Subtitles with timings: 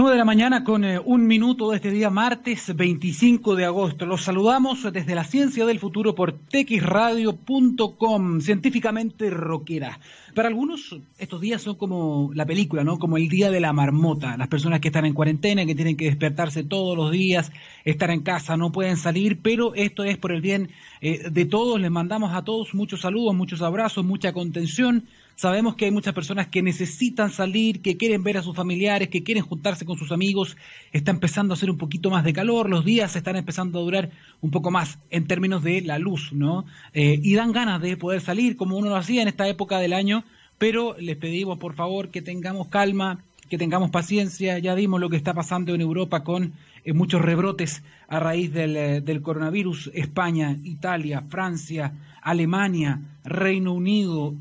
[0.00, 4.06] 9 de la mañana con eh, un minuto de este día, martes 25 de agosto.
[4.06, 10.00] Los saludamos desde la ciencia del futuro por texradio.com, científicamente rockera.
[10.34, 12.98] Para algunos, estos días son como la película, ¿no?
[12.98, 14.38] Como el día de la marmota.
[14.38, 17.52] Las personas que están en cuarentena, que tienen que despertarse todos los días,
[17.84, 20.70] estar en casa, no pueden salir, pero esto es por el bien
[21.02, 21.78] eh, de todos.
[21.78, 25.04] Les mandamos a todos muchos saludos, muchos abrazos, mucha contención.
[25.40, 29.22] Sabemos que hay muchas personas que necesitan salir, que quieren ver a sus familiares, que
[29.22, 30.58] quieren juntarse con sus amigos.
[30.92, 34.10] Está empezando a hacer un poquito más de calor, los días están empezando a durar
[34.42, 36.66] un poco más en términos de la luz, ¿no?
[36.92, 39.94] Eh, y dan ganas de poder salir como uno lo hacía en esta época del
[39.94, 40.24] año,
[40.58, 44.58] pero les pedimos por favor que tengamos calma, que tengamos paciencia.
[44.58, 46.52] Ya vimos lo que está pasando en Europa con
[46.84, 49.90] eh, muchos rebrotes a raíz del, eh, del coronavirus.
[49.94, 54.34] España, Italia, Francia, Alemania, Reino Unido,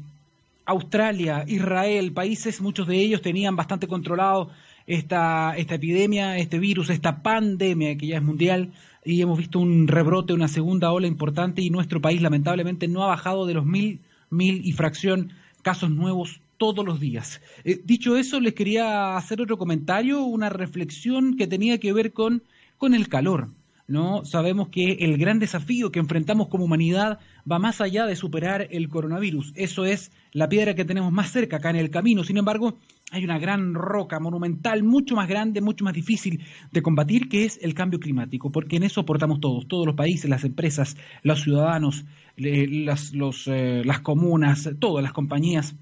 [0.69, 4.51] Australia, Israel, países, muchos de ellos tenían bastante controlado
[4.85, 8.71] esta, esta epidemia, este virus, esta pandemia que ya es mundial
[9.03, 13.07] y hemos visto un rebrote, una segunda ola importante y nuestro país lamentablemente no ha
[13.07, 15.31] bajado de los mil, mil y fracción
[15.63, 17.41] casos nuevos todos los días.
[17.63, 22.43] Eh, dicho eso, les quería hacer otro comentario, una reflexión que tenía que ver con,
[22.77, 23.49] con el calor.
[23.89, 24.23] ¿No?
[24.23, 27.19] Sabemos que el gran desafío que enfrentamos como humanidad
[27.51, 29.51] va más allá de superar el coronavirus.
[29.55, 32.23] Eso es la piedra que tenemos más cerca acá en el camino.
[32.23, 32.77] Sin embargo,
[33.11, 37.59] hay una gran roca monumental, mucho más grande, mucho más difícil de combatir, que es
[37.63, 42.05] el cambio climático, porque en eso aportamos todos, todos los países, las empresas, los ciudadanos,
[42.37, 43.11] las,
[43.47, 45.75] eh, las comunas, todas las compañías.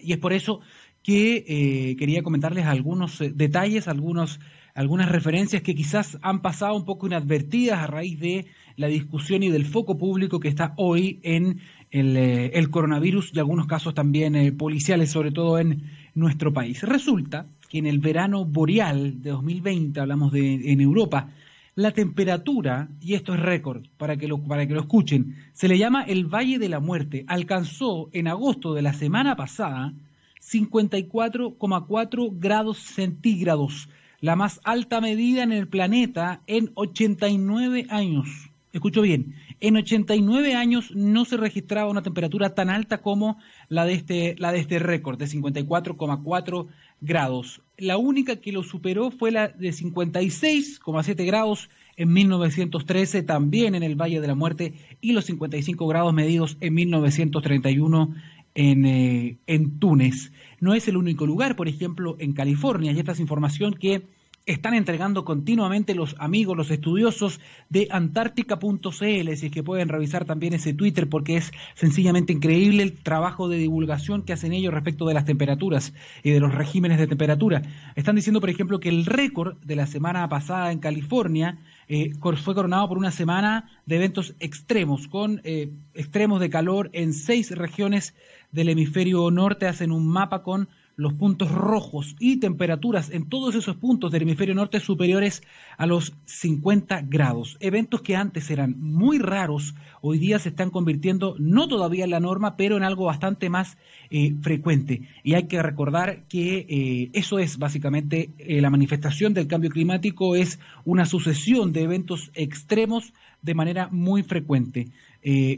[0.00, 0.60] Y es por eso
[1.02, 4.38] que eh, quería comentarles algunos eh, detalles, algunos
[4.76, 8.46] algunas referencias que quizás han pasado un poco inadvertidas a raíz de
[8.76, 11.60] la discusión y del foco público que está hoy en
[11.90, 16.82] el, eh, coronavirus y algunos casos también eh, policiales, sobre todo en nuestro país.
[16.82, 21.30] Resulta que en el verano boreal de 2020, hablamos de en Europa,
[21.74, 26.02] la temperatura, y esto es récord para que, para que lo escuchen, se le llama
[26.02, 29.94] el Valle de la Muerte, alcanzó en agosto de la semana pasada
[30.42, 33.88] 54,4 grados centígrados
[34.26, 38.26] la más alta medida en el planeta en 89 años.
[38.72, 43.38] Escucho bien, en 89 años no se registraba una temperatura tan alta como
[43.68, 46.66] la de este, la de este récord de 54,4
[47.00, 47.62] grados.
[47.78, 53.94] La única que lo superó fue la de 56,7 grados en 1913, también en el
[53.94, 58.12] Valle de la Muerte, y los 55 grados medidos en 1931
[58.56, 60.32] en, eh, en Túnez.
[60.58, 64.15] No es el único lugar, por ejemplo, en California, y esta es información que
[64.46, 70.54] están entregando continuamente los amigos, los estudiosos de antártica.cl, si es que pueden revisar también
[70.54, 75.14] ese Twitter, porque es sencillamente increíble el trabajo de divulgación que hacen ellos respecto de
[75.14, 75.92] las temperaturas
[76.22, 77.62] y de los regímenes de temperatura.
[77.96, 81.58] Están diciendo, por ejemplo, que el récord de la semana pasada en California
[81.88, 87.14] eh, fue coronado por una semana de eventos extremos, con eh, extremos de calor en
[87.14, 88.14] seis regiones
[88.52, 89.66] del hemisferio norte.
[89.66, 94.54] Hacen un mapa con los puntos rojos y temperaturas en todos esos puntos del hemisferio
[94.54, 95.42] norte superiores
[95.76, 97.58] a los 50 grados.
[97.60, 102.20] Eventos que antes eran muy raros, hoy día se están convirtiendo no todavía en la
[102.20, 103.76] norma, pero en algo bastante más
[104.10, 105.02] eh, frecuente.
[105.22, 110.34] Y hay que recordar que eh, eso es básicamente eh, la manifestación del cambio climático,
[110.34, 114.88] es una sucesión de eventos extremos de manera muy frecuente.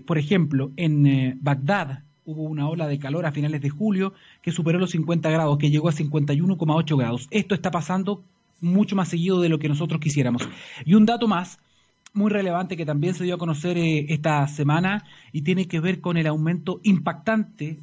[0.06, 4.12] por ejemplo, en Bagdad, hubo una ola de calor a finales de julio
[4.42, 7.26] que superó los 50 grados, que llegó a 51,8 grados.
[7.30, 8.22] Esto está pasando
[8.60, 10.46] mucho más seguido de lo que nosotros quisiéramos.
[10.84, 11.58] Y un dato más,
[12.12, 16.02] muy relevante que también se dio a conocer eh, esta semana y tiene que ver
[16.02, 17.78] con el aumento impactante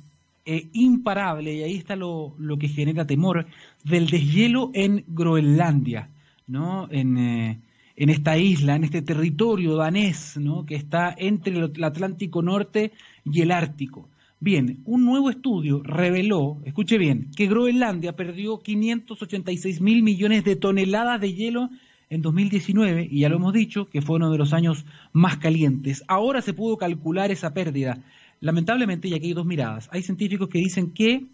[0.45, 3.47] e imparable, y ahí está lo, lo, que genera temor,
[3.83, 6.09] del deshielo en Groenlandia,
[6.45, 6.87] ¿no?
[6.91, 7.59] En, eh,
[7.95, 10.67] en esta isla, en este territorio danés, ¿no?
[10.67, 12.91] Que está entre el Atlántico Norte
[13.23, 14.07] y el Ártico.
[14.45, 21.19] Bien, un nuevo estudio reveló, escuche bien, que Groenlandia perdió 586 mil millones de toneladas
[21.19, 21.71] de hielo
[22.11, 26.03] en 2019, y ya lo hemos dicho, que fue uno de los años más calientes.
[26.07, 27.97] Ahora se pudo calcular esa pérdida.
[28.39, 31.25] Lamentablemente, y aquí hay dos miradas, hay científicos que dicen que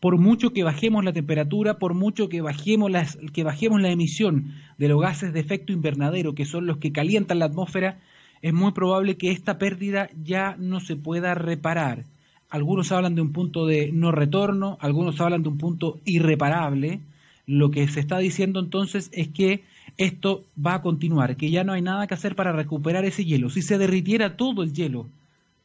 [0.00, 4.54] por mucho que bajemos la temperatura, por mucho que bajemos, las, que bajemos la emisión
[4.76, 8.00] de los gases de efecto invernadero, que son los que calientan la atmósfera,
[8.42, 12.06] es muy probable que esta pérdida ya no se pueda reparar
[12.50, 17.00] algunos hablan de un punto de no retorno, algunos hablan de un punto irreparable.
[17.46, 19.62] Lo que se está diciendo entonces es que
[19.96, 23.50] esto va a continuar, que ya no hay nada que hacer para recuperar ese hielo.
[23.50, 25.06] Si se derritiera todo el hielo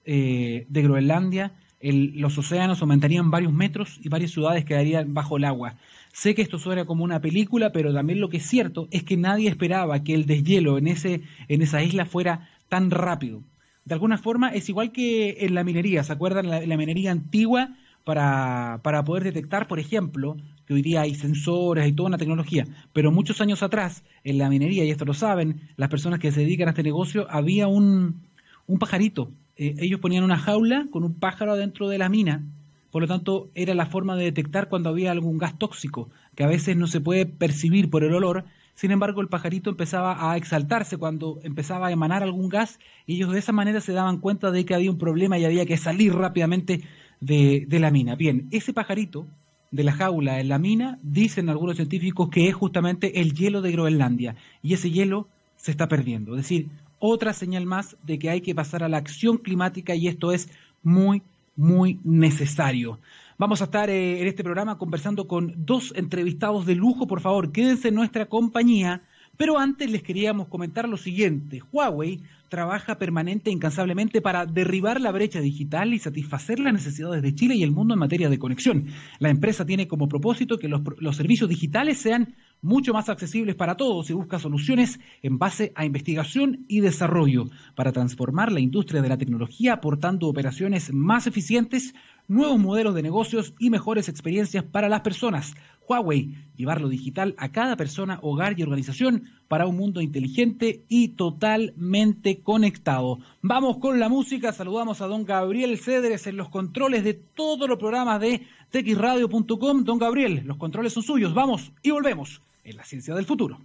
[0.05, 1.51] eh, de Groenlandia,
[1.81, 5.75] los océanos aumentarían varios metros y varias ciudades quedarían bajo el agua.
[6.13, 9.17] Sé que esto suena como una película, pero también lo que es cierto es que
[9.17, 13.41] nadie esperaba que el deshielo en, ese, en esa isla fuera tan rápido.
[13.85, 16.49] De alguna forma es igual que en la minería, ¿se acuerdan?
[16.49, 21.87] La, la minería antigua para, para poder detectar, por ejemplo, que hoy día hay sensores
[21.87, 25.61] y toda una tecnología, pero muchos años atrás, en la minería, y esto lo saben,
[25.77, 28.23] las personas que se dedican a este negocio, había un,
[28.67, 29.31] un pajarito.
[29.57, 32.43] Eh, ellos ponían una jaula con un pájaro adentro de la mina,
[32.91, 36.47] por lo tanto era la forma de detectar cuando había algún gas tóxico, que a
[36.47, 38.45] veces no se puede percibir por el olor,
[38.75, 43.31] sin embargo el pajarito empezaba a exaltarse cuando empezaba a emanar algún gas y ellos
[43.31, 46.13] de esa manera se daban cuenta de que había un problema y había que salir
[46.13, 46.83] rápidamente
[47.19, 48.16] de, la mina.
[48.16, 49.25] Bien, ese pajarito
[49.72, 53.72] de la jaula en la mina, dicen algunos científicos que es justamente el hielo de
[53.72, 54.36] Groenlandia.
[54.62, 55.27] Y ese hielo
[55.57, 56.36] se está perdiendo.
[56.36, 56.68] Es decir,
[57.00, 60.50] otra señal más de que hay que pasar a la acción climática y esto es
[60.83, 61.24] muy,
[61.56, 63.00] muy necesario.
[63.37, 67.05] Vamos a estar eh, en este programa conversando con dos entrevistados de lujo.
[67.05, 69.01] Por favor, quédense en nuestra compañía.
[69.35, 71.61] Pero antes les queríamos comentar lo siguiente.
[71.73, 77.35] Huawei trabaja permanente e incansablemente para derribar la brecha digital y satisfacer las necesidades de
[77.35, 78.85] Chile y el mundo en materia de conexión.
[79.19, 83.75] La empresa tiene como propósito que los, los servicios digitales sean mucho más accesibles para
[83.75, 89.09] todos y busca soluciones en base a investigación y desarrollo para transformar la industria de
[89.09, 91.93] la tecnología aportando operaciones más eficientes,
[92.27, 95.54] nuevos modelos de negocios y mejores experiencias para las personas.
[95.88, 101.10] Huawei, llevar lo digital a cada persona, hogar y organización para un mundo inteligente y
[101.10, 103.19] totalmente conectado.
[103.42, 107.77] Vamos con la música, saludamos a don Gabriel Cedres en los controles de todos los
[107.77, 109.83] programas de texradio.com.
[109.83, 113.60] Don Gabriel, los controles son suyos, vamos y volvemos en la ciencia del futuro.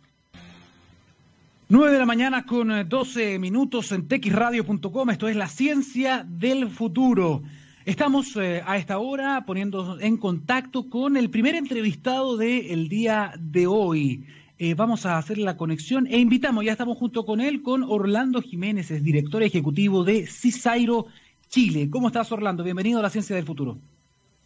[1.71, 7.43] 9 de la mañana con 12 minutos en texradio.com, esto es la ciencia del futuro.
[7.91, 13.67] Estamos eh, a esta hora poniendo en contacto con el primer entrevistado del día de
[13.67, 14.27] hoy.
[14.61, 18.43] Eh, vamos a hacer la conexión e invitamos, ya estamos junto con él, con Orlando
[18.43, 21.07] Jiménez, es director ejecutivo de Cisairo
[21.49, 21.91] Chile.
[21.91, 22.63] ¿Cómo estás, Orlando?
[22.63, 23.77] Bienvenido a la Ciencia del Futuro.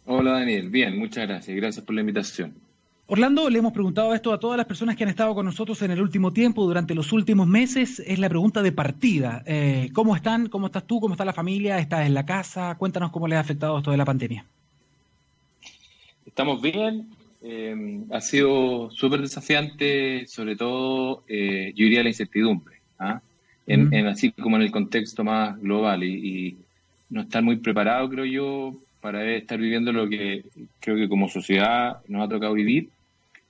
[0.05, 0.71] Hola, Daniel.
[0.71, 1.55] Bien, muchas gracias.
[1.55, 2.55] Gracias por la invitación.
[3.07, 5.91] Orlando, le hemos preguntado esto a todas las personas que han estado con nosotros en
[5.91, 8.01] el último tiempo, durante los últimos meses.
[8.03, 9.43] Es la pregunta de partida.
[9.45, 10.49] Eh, ¿Cómo están?
[10.49, 10.99] ¿Cómo estás tú?
[10.99, 11.77] ¿Cómo está la familia?
[11.77, 12.73] ¿Estás en la casa?
[12.79, 14.43] Cuéntanos cómo les ha afectado esto de la pandemia.
[16.25, 17.09] Estamos bien.
[17.43, 22.77] Eh, ha sido súper desafiante, sobre todo, eh, yo diría, la incertidumbre.
[22.97, 23.21] ¿ah?
[23.67, 26.07] En, así como en el contexto más global y,
[26.47, 26.57] y
[27.11, 30.43] no estar muy preparado, creo yo, para estar viviendo lo que
[30.79, 32.89] creo que como sociedad nos ha tocado vivir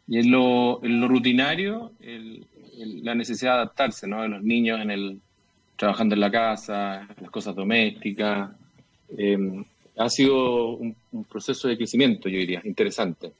[0.08, 1.92] y en lo, lo rutinario,
[2.78, 4.22] la necesidad de adaptarse, ¿no?
[4.22, 5.20] De los niños en el
[5.76, 8.52] trabajando en la casa, las cosas domésticas.
[9.18, 9.38] Eh,
[9.98, 10.96] ha sido un,
[11.30, 13.32] proceso de crecimiento, yo diría, interesante.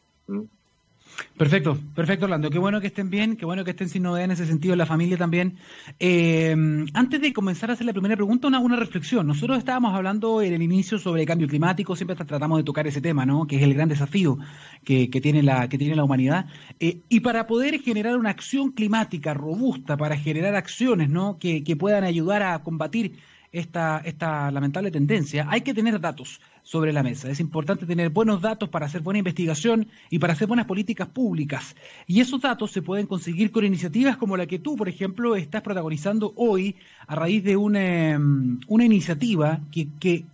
[1.38, 2.50] Perfecto, perfecto, Orlando.
[2.50, 4.86] Qué bueno que estén bien, qué bueno que estén sin novedad en ese sentido, la
[4.86, 5.58] familia también.
[6.00, 6.56] Eh,
[6.94, 9.28] antes de comenzar a hacer la primera pregunta, una, una, reflexión.
[9.28, 13.02] Nosotros estábamos hablando en el inicio sobre el cambio climático, siempre tratamos de tocar ese
[13.02, 13.48] tema, ¿no?
[13.48, 14.38] Que es el gran desafío
[14.84, 16.46] que, tiene, la, que tiene la humanidad.
[16.80, 21.38] Eh, y para poder generar una acción climática robusta, para generar acciones, ¿no?
[21.38, 23.20] Que, que puedan ayudar a combatir
[23.56, 27.30] esta, esta lamentable tendencia, hay que tener datos sobre la mesa.
[27.30, 31.76] Es importante tener buenos datos para hacer buena investigación y para hacer buenas políticas públicas.
[32.06, 35.62] Y esos datos se pueden conseguir con iniciativas como la que tú, por ejemplo, estás
[35.62, 36.76] protagonizando hoy
[37.08, 40.26] a raíz de una, mm, una iniciativa que, que,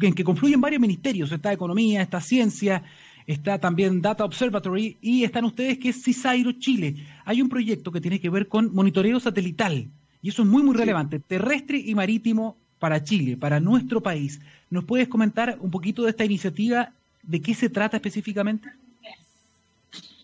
[0.00, 1.30] en que confluyen varios ministerios.
[1.30, 2.82] Está Economía, está Ciencia,
[3.26, 6.96] está también Data Observatory y están ustedes que es Cisairo Chile.
[7.24, 9.88] Hay un proyecto que tiene que ver con monitoreo satelital
[10.24, 14.40] y eso es muy, muy relevante, terrestre y marítimo para Chile, para nuestro país.
[14.70, 16.92] ¿Nos puedes comentar un poquito de esta iniciativa?
[17.22, 18.68] ¿De qué se trata específicamente?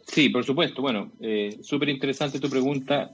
[0.07, 0.83] Sí, por supuesto.
[0.83, 3.12] Bueno, eh, súper interesante tu pregunta.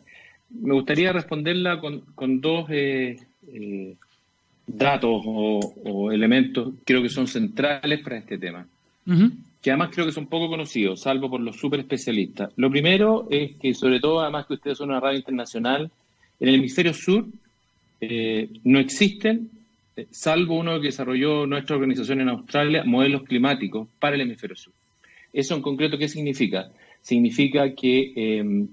[0.48, 3.18] Me gustaría responderla con, dos eh,
[3.52, 3.94] eh,
[4.66, 8.66] datos o, elementos que creo que son centrales para este tema,
[9.60, 12.52] que además creo que son poco conocidos, salvo por los súper especialistas.
[12.56, 15.90] Lo primero es que, sobre todo, además que ustedes son una radio internacional,
[16.40, 17.26] en el hemisferio sur
[18.00, 19.50] eh, no existen,
[19.96, 24.72] eh, salvo uno que desarrolló nuestra organización en Australia, modelos climáticos para el hemisferio sur.
[25.32, 26.70] ¿Eso en concreto qué significa?
[27.02, 28.68] Significa que em,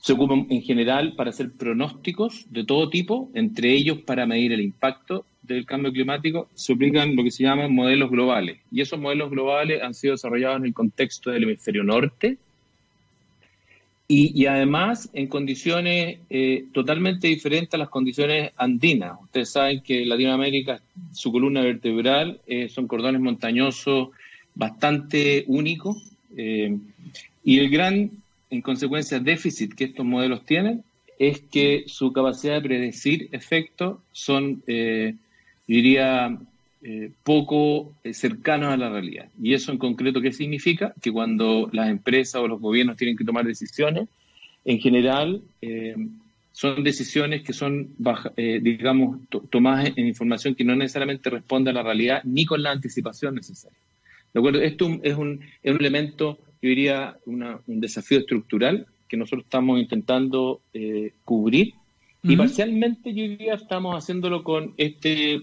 [0.00, 4.60] se ocupan en general para hacer pronósticos de todo tipo, entre ellos para medir el
[4.60, 8.58] impacto del cambio climático, se aplican lo que se llaman modelos globales.
[8.70, 12.38] Y esos modelos globales han sido desarrollados en el contexto del hemisferio norte
[14.10, 19.18] y, además en condiciones eh, totalmente diferentes a las condiciones andinas.
[19.22, 20.80] Ustedes saben que Latinoamérica,
[21.12, 24.08] su columna vertebral eh, son cordones montañosos
[24.54, 25.98] bastante únicos
[26.38, 26.74] eh,
[27.44, 28.10] y el gran,
[28.48, 30.82] en consecuencia, déficit que estos modelos tienen
[31.18, 34.62] es que su capacidad de predecir efectos son,
[35.66, 36.38] diría,
[37.24, 39.28] poco cercanos a la realidad.
[39.42, 40.94] Y eso en concreto, ¿qué significa?
[41.02, 44.08] Que cuando las empresas o los gobiernos tienen que tomar decisiones,
[44.64, 45.96] en general eh,
[46.52, 47.94] son decisiones que son,
[48.36, 49.20] eh, digamos,
[49.50, 53.78] tomadas en información que no necesariamente responde a la realidad ni con la anticipación necesaria.
[54.34, 54.60] ¿De acuerdo?
[54.60, 60.60] Esto es un, es un elemento, yo diría, un desafío estructural que nosotros estamos intentando
[60.74, 61.72] eh, cubrir
[62.22, 65.40] y parcialmente yo diría estamos haciéndolo con este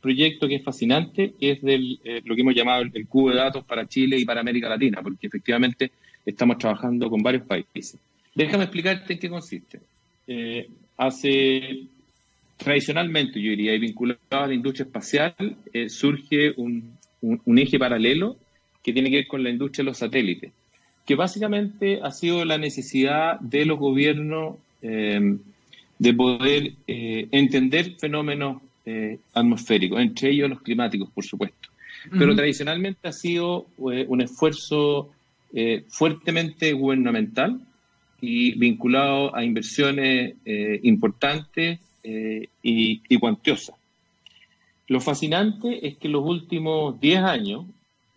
[0.00, 3.64] proyecto que es fascinante, que es del, lo que hemos llamado el, cubo de datos
[3.64, 5.92] para Chile y para América Latina, porque efectivamente
[6.24, 7.98] estamos trabajando con varios países.
[8.34, 9.80] Déjame explicarte en qué consiste.
[10.26, 11.86] Eh, hace
[12.56, 15.34] tradicionalmente, yo diría, y vinculado a la industria espacial,
[15.72, 16.98] eh, surge un,
[17.56, 18.36] eje paralelo
[18.82, 20.52] que tiene que ver con la industria de los satélites,
[21.06, 25.36] que básicamente ha sido la necesidad de los gobiernos eh,
[25.98, 28.62] de poder entender fenómenos
[29.34, 31.68] atmosféricos, entre ellos los climáticos, por supuesto.
[32.18, 35.10] Pero tradicionalmente ha sido un esfuerzo
[35.88, 37.60] fuertemente gubernamental
[38.20, 43.76] y vinculado a inversiones eh, importantes eh, y, cuantiosas.
[44.88, 47.64] Lo fascinante es que en los últimos 10 años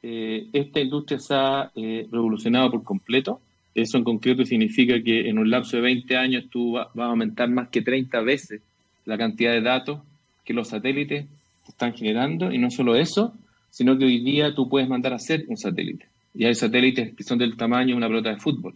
[0.02, 3.40] eh, esta industria se ha revolucionado por completo.
[3.76, 7.50] Eso en concreto significa que en un lapso de 20 años tú vas a aumentar
[7.50, 8.62] más que 30 veces
[9.06, 10.00] la cantidad de datos
[10.44, 11.26] que los satélites
[11.68, 12.52] están generando.
[12.52, 13.34] Y no solo eso,
[13.70, 16.06] sino que hoy día tú puedes mandar a hacer un satélite.
[16.36, 18.76] Y hay satélites que son del tamaño de una pelota de fútbol.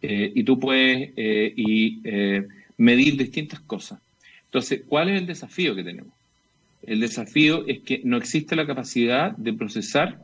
[0.00, 4.00] Eh, y tú puedes eh, y, eh, medir distintas cosas.
[4.44, 6.12] Entonces, ¿cuál es el desafío que tenemos?
[6.82, 10.20] El desafío es que no existe la capacidad de procesar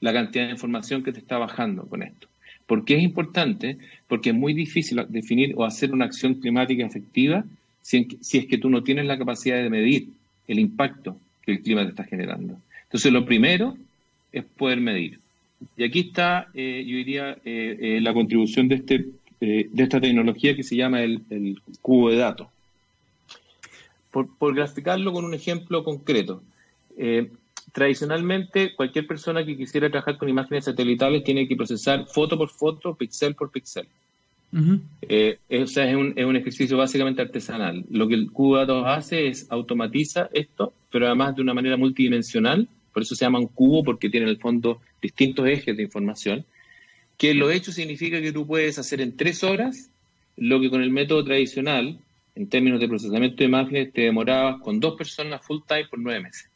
[0.00, 2.28] la cantidad de información que te está bajando con esto.
[2.66, 3.78] ¿Por qué es importante?
[4.06, 7.44] Porque es muy difícil definir o hacer una acción climática efectiva
[7.82, 10.08] si, es que tú no tienes la capacidad de medir
[10.46, 12.58] el impacto que el clima te está generando.
[12.84, 13.76] Entonces, lo primero
[14.32, 15.20] es poder medir.
[15.76, 19.06] Y aquí está, eh, yo diría, eh, eh, la contribución de, este,
[19.40, 21.22] de esta tecnología que se llama el,
[21.80, 22.48] cubo de datos.
[24.10, 26.42] Por, graficarlo con un ejemplo concreto.
[27.72, 32.94] tradicionalmente, cualquier persona que quisiera trabajar con imágenes satelitales tiene que procesar foto por foto,
[32.96, 33.50] píxel por
[34.50, 35.38] píxel.
[35.62, 37.84] o sea, es un, es un, ejercicio básicamente artesanal.
[37.90, 41.76] Lo que el cubo de datos hace es automatiza esto, pero además de una manera
[41.76, 45.82] multidimensional por eso se llama un cubo, porque tiene en el fondo distintos ejes de
[45.82, 46.44] información,
[47.16, 49.90] que lo hecho significa que tú puedes hacer en tres horas
[50.36, 51.98] lo que con el método tradicional,
[52.34, 56.20] en términos de procesamiento de imágenes, te demorabas con dos personas full time por nueve
[56.20, 56.48] meses.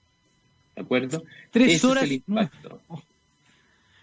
[0.74, 1.22] ¿De acuerdo?
[1.50, 2.08] Tres horas.
[2.08, 2.22] ¿De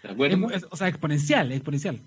[0.03, 0.47] acuerdo?
[0.69, 1.99] o sea, exponencial, exponencial.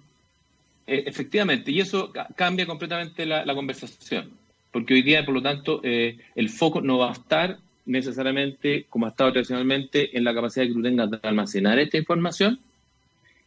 [0.86, 4.30] Eh, efectivamente, y eso cambia completamente la, conversación,
[4.70, 9.06] porque hoy día, por lo tanto, eh, el foco no va a estar necesariamente, como
[9.06, 12.58] ha estado tradicionalmente, en la capacidad que tú tengas de almacenar esta información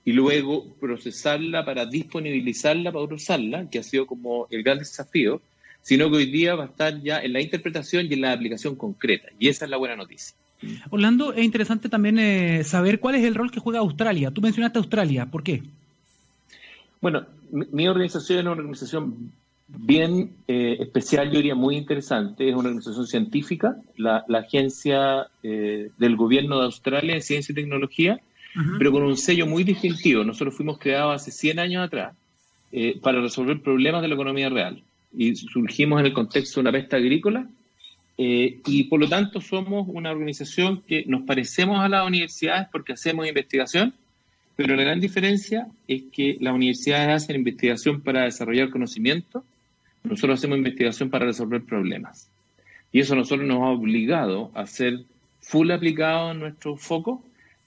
[0.05, 5.41] y luego procesarla para disponibilizarla para usarla, que ha sido como el gran desafío,
[5.81, 8.75] sino que hoy día va a estar ya en la interpretación y en la aplicación
[8.75, 9.27] concreta.
[9.37, 10.35] Y esa es la buena noticia.
[10.89, 14.31] Orlando, es interesante también eh, saber cuál es el rol que juega Australia.
[14.31, 15.63] Tú mencionaste Australia, ¿por qué?
[17.01, 19.31] Bueno, mi organización es una organización
[19.67, 22.47] bien eh, especial, yo diría muy interesante.
[22.47, 28.19] Es una organización científica, la, agencia eh, del gobierno de Australia en ciencia y tecnología,
[28.79, 30.23] pero con un sello muy distintivo.
[30.23, 32.15] Nosotros fuimos creados hace 100 años atrás
[32.71, 34.81] eh, para resolver problemas de la economía real
[35.15, 37.47] y surgimos en el contexto de una peste agrícola.
[38.17, 43.27] y por lo tanto somos una organización que nos parecemos a las universidades porque hacemos
[43.27, 43.93] investigación,
[44.57, 49.43] pero la gran diferencia es que las universidades hacen investigación para desarrollar conocimiento
[50.07, 52.29] nosotros hacemos investigación para resolver problemas.
[52.91, 54.99] Y eso nosotros nos ha obligado a ser
[55.41, 57.23] full aplicado en nuestro foco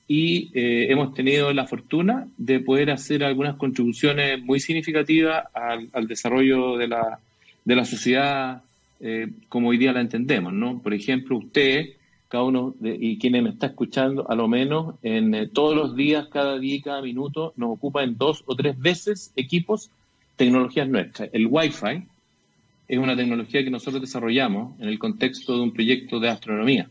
[0.09, 6.77] y eh, hemos tenido la fortuna de poder hacer algunas contribuciones muy significativas al, desarrollo
[6.77, 7.21] de la,
[7.65, 8.63] de la sociedad
[9.01, 10.81] eh, como hoy día la entendemos, ¿no?
[10.81, 11.91] Por ejemplo, usted,
[12.31, 15.97] cada uno de, y quienes me está escuchando, a lo menos en eh, todos los
[15.97, 19.91] días, cada día y cada minuto, nos ocupa en dos o tres veces equipos,
[20.37, 21.29] tecnologías nuestras.
[21.33, 22.07] El Wi-Fi,
[22.87, 26.89] es una tecnología que nosotros desarrollamos en el contexto de un proyecto de astronomía.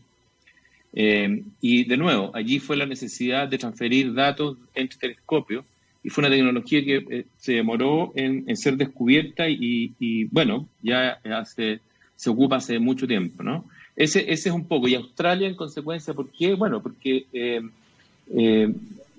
[0.92, 5.64] Eh, y de nuevo, allí fue la necesidad de transferir datos entre telescopios
[6.02, 11.80] y fue una tecnología que eh, se demoró en, ser descubierta y, bueno, ya hace,
[12.14, 13.64] se ocupa hace mucho tiempo, ¿no?
[14.00, 14.88] Ese, ese es un poco.
[14.88, 16.54] Y Australia, en consecuencia, ¿por qué?
[16.54, 17.60] Bueno, porque eh,
[18.34, 18.72] eh,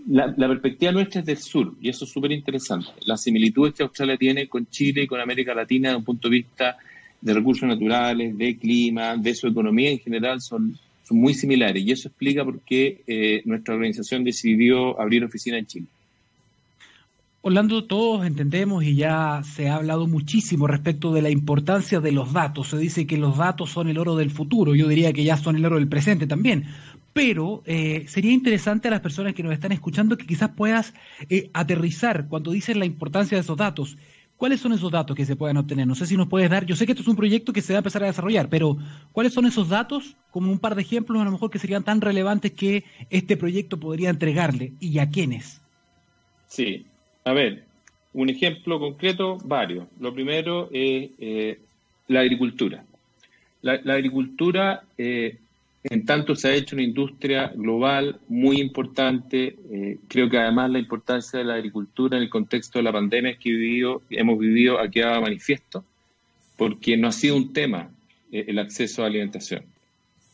[0.07, 2.87] la, perspectiva nuestra es del sur y eso es súper interesante.
[3.05, 6.37] Las similitudes que Australia tiene con Chile y con América Latina desde un punto de
[6.37, 6.77] vista
[7.21, 11.91] de recursos naturales, de clima, de su economía en general son, son muy similares y
[11.91, 15.85] eso explica por qué nuestra organización decidió abrir oficina en Chile.
[17.43, 22.33] Orlando, todos entendemos y ya se ha hablado muchísimo respecto de la importancia de los
[22.33, 22.67] datos.
[22.67, 25.55] Se dice que los datos son el oro del futuro, yo diría que ya son
[25.55, 26.65] el oro del presente también.
[27.13, 30.93] Pero eh, sería interesante a las personas que nos están escuchando que quizás puedas
[31.29, 33.97] eh, aterrizar cuando dices la importancia de esos datos.
[34.37, 35.87] ¿Cuáles son esos datos que se puedan obtener?
[35.87, 37.73] No sé si nos puedes dar, yo sé que esto es un proyecto que se
[37.73, 38.77] va a empezar a desarrollar, pero
[39.13, 40.15] ¿cuáles son esos datos?
[40.29, 43.79] Como un par de ejemplos a lo mejor que serían tan relevantes que este proyecto
[43.79, 45.59] podría entregarle y a quiénes.
[46.47, 46.85] Sí,
[47.23, 47.63] a ver,
[48.13, 49.87] un ejemplo concreto, varios.
[49.99, 51.59] Lo primero es eh,
[52.07, 52.83] la agricultura.
[53.61, 55.37] La, agricultura, eh,
[55.83, 60.79] en tanto se ha hecho una industria global muy importante, eh, creo que además la
[60.79, 64.89] importancia de la agricultura en el contexto de la pandemia que vivido, hemos vivido ha
[64.89, 65.85] quedado manifiesto,
[66.57, 67.89] porque no ha sido un tema
[68.31, 69.63] el acceso a alimentación.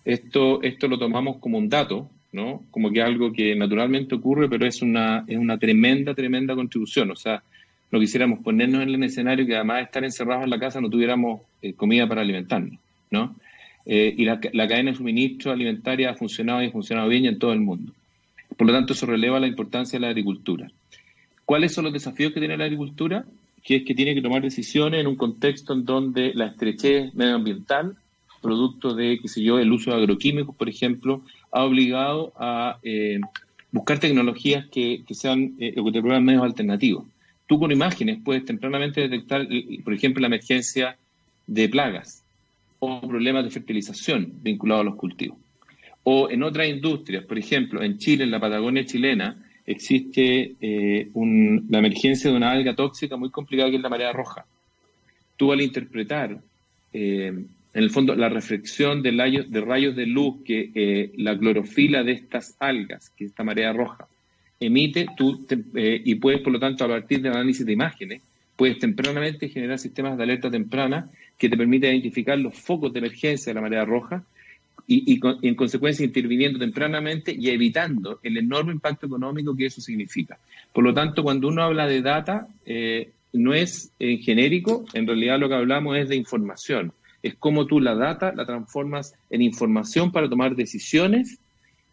[0.06, 2.64] Esto, esto lo tomamos como un dato, ¿no?
[2.70, 7.10] Como que algo que naturalmente ocurre, pero es una, es una tremenda, tremenda contribución.
[7.10, 7.42] O sea,
[7.92, 10.90] no quisiéramos ponernos en el escenario que además de estar encerrados en la casa no
[10.90, 12.80] tuviéramos eh, comida para alimentarnos,
[13.10, 13.36] ¿no?
[13.88, 17.54] Eh, y la, cadena de suministro alimentaria ha funcionado y ha funcionado bien en todo
[17.54, 17.92] el mundo.
[18.56, 20.70] Por lo tanto, eso releva la importancia de la agricultura.
[21.44, 23.26] ¿Cuáles son los desafíos que tiene la agricultura?
[23.64, 27.96] Que es que tiene que tomar decisiones en un contexto en donde la estrechez medioambiental,
[28.42, 33.20] producto de, qué sé yo, el uso de agroquímicos, por ejemplo, ha obligado a eh,
[33.72, 37.06] buscar tecnologías que, sean eh, que te prueban medios alternativos.
[37.48, 40.98] Tú con imágenes puedes tempranamente detectar, eh, por ejemplo, la emergencia
[41.46, 42.24] de plagas
[42.80, 45.38] o problemas de fertilización vinculados a los cultivos.
[46.04, 49.36] O en otras industrias, por ejemplo, en Chile, en la Patagonia chilena,
[49.66, 54.46] existe la emergencia de una alga tóxica muy complicada que es la marea roja.
[55.36, 56.40] Tú al interpretar
[57.74, 59.12] en el fondo, la reflexión de,
[59.62, 64.08] rayos de luz que eh, la clorofila de estas algas, que es esta marea roja,
[64.60, 68.22] emite, tú eh, y puedes, por lo tanto, a partir del análisis de imágenes,
[68.56, 73.52] puedes tempranamente generar sistemas de alerta temprana que te permiten identificar los focos de emergencia
[73.52, 74.24] de la marea roja
[74.88, 80.40] y, en consecuencia interviniendo tempranamente y evitando el enorme impacto económico que eso significa.
[80.74, 85.40] Por lo tanto, cuando uno habla de data, eh, no es en genérico, en realidad
[85.40, 90.12] lo que hablamos es de información es cómo tú la data la transformas en información
[90.12, 91.40] para tomar decisiones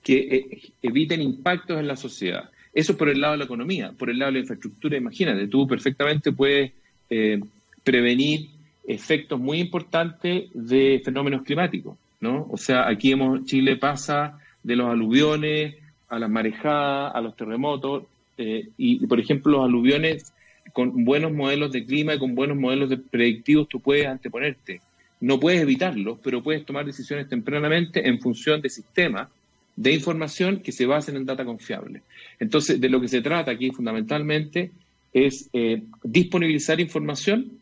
[0.02, 2.50] que eh, eviten impactos en la sociedad.
[2.72, 5.46] Eso es por el lado de la economía, por el lado de la infraestructura, imagínate,
[5.48, 6.72] tú perfectamente puedes
[7.08, 7.40] eh,
[7.82, 8.48] prevenir
[8.86, 12.46] efectos muy importantes de fenómenos climáticos, ¿no?
[12.50, 15.76] O sea, aquí hemos, Chile pasa de los aluviones
[16.08, 18.04] a las marejadas, a los terremotos,
[18.36, 20.32] eh, y, por ejemplo los aluviones
[20.72, 24.80] con buenos modelos de clima y con buenos modelos de predictivos tú puedes anteponerte
[25.24, 29.28] no puedes evitarlo, pero puedes tomar decisiones tempranamente en función de sistemas
[29.74, 32.02] de información que se basen en data confiable.
[32.38, 34.70] Entonces, de lo que se trata aquí fundamentalmente
[35.14, 37.52] es eh, disponibilizar información,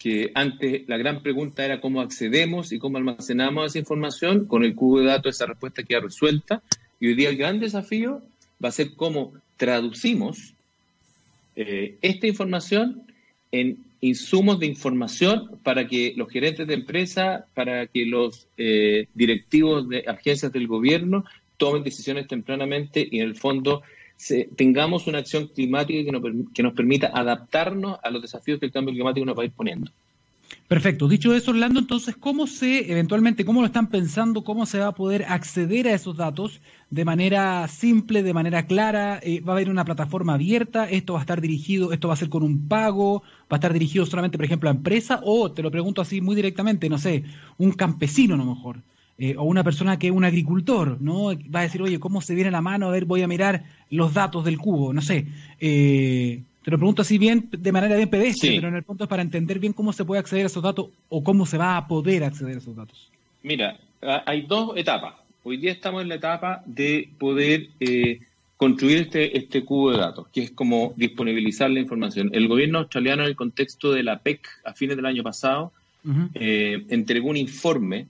[0.00, 4.74] que antes la gran pregunta era cómo accedemos y cómo almacenamos esa información, con el
[4.74, 6.60] cubo de datos esa respuesta queda resuelta,
[6.98, 8.20] y hoy día el gran desafío
[8.62, 10.54] va a ser cómo traducimos
[11.54, 13.04] eh, esta información
[13.52, 19.88] en insumos de información para que los gerentes de empresa, para que los eh, directivos
[19.88, 21.24] de agencias del gobierno
[21.56, 23.82] tomen decisiones tempranamente y en el fondo
[24.56, 26.22] tengamos una acción climática que nos,
[26.54, 29.52] que nos permita adaptarnos a los desafíos que el cambio climático nos va a ir
[29.52, 29.90] poniendo.
[30.68, 31.08] Perfecto.
[31.08, 34.94] Dicho eso, Orlando, entonces, ¿cómo se, eventualmente, cómo lo están pensando, cómo se va a
[34.94, 39.20] poder acceder a esos datos de manera simple, de manera clara?
[39.22, 40.88] Eh, ¿Va a haber una plataforma abierta?
[40.88, 43.22] ¿Esto va a estar dirigido, esto va a ser con un pago?
[43.42, 45.20] ¿Va a estar dirigido solamente, por ejemplo, a empresa?
[45.22, 47.24] O, te lo pregunto así muy directamente, no sé,
[47.58, 48.78] un campesino a lo mejor,
[49.18, 51.26] eh, o una persona que es un agricultor, ¿no?
[51.54, 52.88] Va a decir, oye, ¿cómo se viene la mano?
[52.88, 55.26] A ver, voy a mirar los datos del cubo, no sé.
[55.60, 59.10] Eh, te lo pregunto así bien, de manera bien pedestre, pero en el punto es
[59.10, 61.86] para entender bien cómo se puede acceder a esos datos o cómo se va a
[61.86, 63.10] poder acceder a esos datos.
[63.42, 63.76] Mira,
[64.24, 65.14] hay dos etapas.
[65.42, 68.20] Hoy día estamos en la etapa de poder eh,
[68.56, 72.30] construir este, este cubo de datos, que es como disponibilizar la información.
[72.32, 75.70] El gobierno australiano, en el contexto de la PEC, a fines del año pasado,
[76.34, 78.06] eh, entregó un informe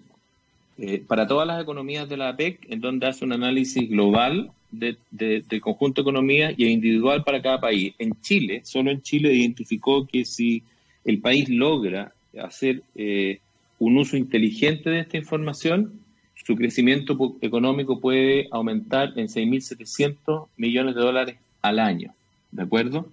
[0.78, 4.98] eh, para todas las economías de la PEC, en donde hace un análisis global del
[5.10, 7.94] de, conjunto de economía y individual para cada país.
[7.98, 10.62] En Chile, solo en Chile identificó que si
[11.04, 13.40] el país logra hacer eh,
[13.78, 16.00] un uso inteligente de esta información,
[16.34, 22.12] su crecimiento económico puede aumentar en 6.700 millones de dólares al año.
[22.50, 23.08] ¿De acuerdo?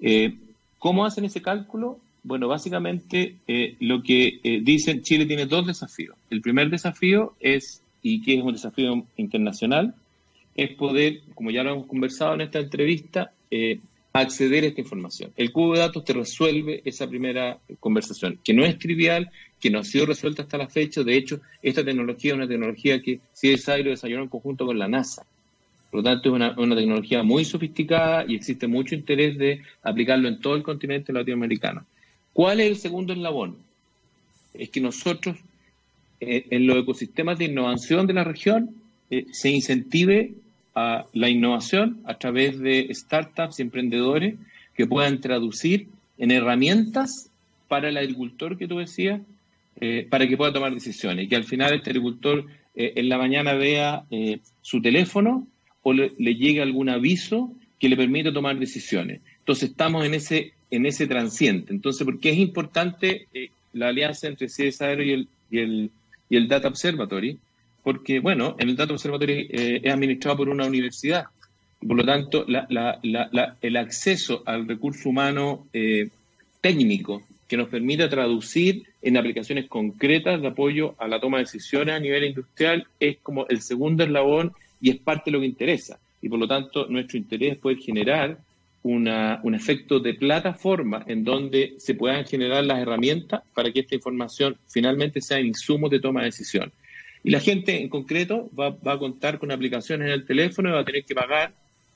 [0.00, 0.34] Eh,
[0.78, 1.98] ¿Cómo hacen ese cálculo?
[2.22, 6.16] Bueno, básicamente eh, lo que dicen, Chile tiene dos desafíos.
[6.30, 9.94] El primer desafío es, y que es un desafío internacional,
[10.54, 13.32] es poder, como ya lo hemos conversado en esta entrevista,
[14.14, 15.32] acceder a esta información.
[15.36, 19.80] El cubo de datos te resuelve esa primera conversación, que no es trivial, que no
[19.80, 21.02] ha sido resuelta hasta la fecha.
[21.02, 24.86] De hecho, esta tecnología es una tecnología que CSI lo desarrolló en conjunto con la
[24.86, 25.26] NASA.
[25.90, 30.28] Por lo tanto, es una, una, tecnología muy sofisticada y existe mucho interés de aplicarlo
[30.28, 31.84] en todo el continente latinoamericano.
[32.32, 33.56] ¿Cuál es el segundo eslabón?
[34.54, 35.38] Es que nosotros,
[36.20, 38.76] eh, en los ecosistemas de innovación de la región,
[39.10, 40.34] eh, se incentive
[40.74, 44.34] a la innovación a través de startups y emprendedores
[44.76, 47.30] que puedan traducir en herramientas
[47.68, 49.20] para el agricultor que tú decías,
[49.80, 53.18] eh, para que pueda tomar decisiones y que al final este agricultor eh, en la
[53.18, 55.46] mañana vea eh, su teléfono
[55.82, 59.20] o le, llegue algún aviso que le permita tomar decisiones.
[59.40, 61.72] Entonces estamos en ese, en ese transiente.
[61.72, 63.26] Entonces, ¿por qué es importante
[63.72, 65.90] la alianza entre CSAR y el, y el,
[66.30, 67.38] y el Data Observatory?
[67.84, 71.26] Porque, bueno, en el Data Observatory eh, es administrado por una universidad.
[71.86, 76.08] Por lo tanto, el acceso al recurso humano eh,
[76.62, 81.94] técnico que nos permita traducir en aplicaciones concretas de apoyo a la toma de decisiones
[81.94, 85.98] a nivel industrial es como el segundo eslabón y es parte de lo que interesa.
[86.22, 88.38] Y por lo tanto, nuestro interés es poder generar
[88.82, 94.56] un efecto de plataforma en donde se puedan generar las herramientas para que esta información
[94.68, 96.72] finalmente sea insumos de toma de decisión.
[97.24, 100.80] Y la gente en concreto va, a contar con aplicaciones en el teléfono y va
[100.80, 101.54] a tener que pagar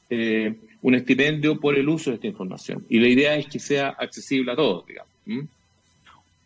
[0.09, 2.87] eh, un estipendio por el uso de esta información.
[2.88, 5.12] Y la idea es que sea accesible a todos, digamos.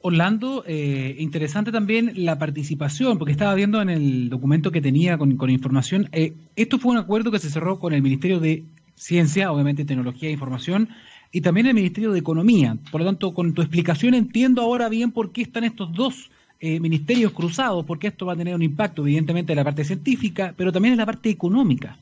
[0.01, 5.49] Orlando, eh, interesante también la participación, porque estaba viendo en el documento que tenía con,
[5.49, 8.65] información, eh, esto fue un acuerdo que se cerró con el Ministerio de
[8.97, 10.89] Ciencia, obviamente Tecnología e Información,
[11.31, 12.77] y también el Ministerio de Economía.
[12.91, 16.31] Por lo tanto, con tu explicación entiendo ahora bien por qué están estos dos
[16.65, 20.55] eh, ministerios cruzados, porque esto va a tener un impacto evidentemente en la parte científica,
[20.57, 21.99] pero también en la parte económica.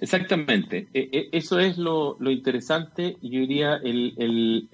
[0.00, 4.68] Exactamente, e, e, eso es lo, interesante y yo diría el,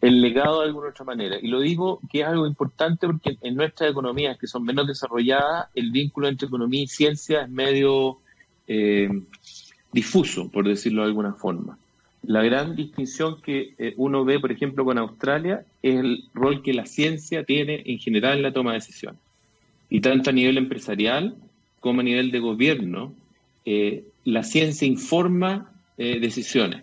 [0.00, 1.38] legado de alguna otra manera.
[1.40, 5.68] Y lo digo que es algo importante porque en nuestras economías que son menos desarrolladas,
[5.74, 8.18] el vínculo entre economía y ciencia es medio
[8.68, 9.08] eh,
[9.90, 11.78] difuso, por decirlo de alguna forma.
[12.26, 16.72] La gran distinción que eh, uno ve, por ejemplo, con Australia es el rol que
[16.72, 19.20] la ciencia tiene en general en la toma de decisiones.
[19.90, 21.34] Y tanto a nivel empresarial
[21.80, 23.14] como a nivel de gobierno,
[23.64, 26.82] eh, la ciencia informa eh, decisiones.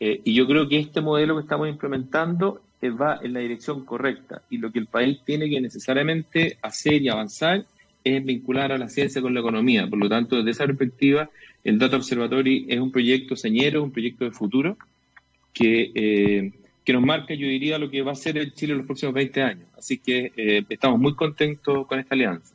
[0.00, 2.60] y yo creo que este modelo que estamos implementando
[3.00, 4.42] va en la dirección correcta.
[4.48, 7.64] Y lo que el país tiene que necesariamente hacer y avanzar
[8.04, 9.88] es vincular a la ciencia con la economía.
[9.88, 11.28] Por lo tanto, desde esa perspectiva,
[11.64, 14.76] el Data Observatory es un proyecto señero, un proyecto de futuro
[15.52, 16.52] que, eh,
[16.84, 19.14] que nos marca, yo diría, lo que va a ser el Chile en los próximos
[19.14, 19.68] 20 años.
[19.76, 22.54] Así que eh, estamos muy contentos con esta alianza.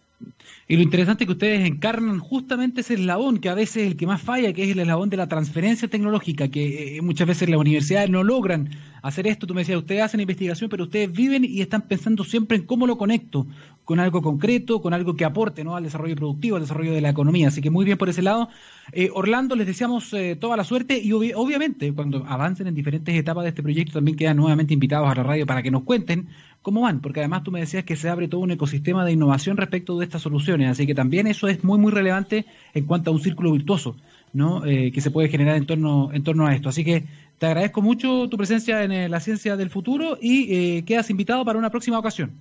[0.68, 3.98] Y lo interesante es que ustedes encarnan justamente ese eslabón que a veces es el
[3.98, 7.50] que más falla, que es el eslabón de la transferencia tecnológica, que eh, muchas veces
[7.50, 8.70] las universidades no logran
[9.02, 9.46] hacer esto.
[9.46, 12.88] Tú me decías, ustedes hacen investigación, pero ustedes viven y están pensando siempre en cómo
[12.88, 13.46] lo conecto
[13.84, 15.76] con algo concreto, con algo que aporte ¿no?
[15.76, 17.50] al desarrollo productivo, al desarrollo de la economía.
[17.50, 18.48] Así que muy bien por ese lado.
[18.94, 23.44] Eh, Orlando, les deseamos eh, toda la suerte y obviamente cuando avancen en diferentes etapas
[23.44, 26.30] de este proyecto también quedan nuevamente invitados a la radio para que nos cuenten
[26.64, 29.58] cómo van, porque además tú me decías que se abre todo un ecosistema de innovación
[29.58, 33.14] respecto de estas soluciones, así que también eso es muy muy relevante en cuanto a
[33.14, 33.96] un círculo virtuoso,
[34.34, 34.66] ¿no?
[34.66, 36.70] Eh, que se puede generar en torno en torno a esto.
[36.70, 37.04] Así que
[37.38, 41.70] te agradezco mucho tu presencia en la ciencia del futuro y quedas invitado para una
[41.70, 42.32] próxima ocasión.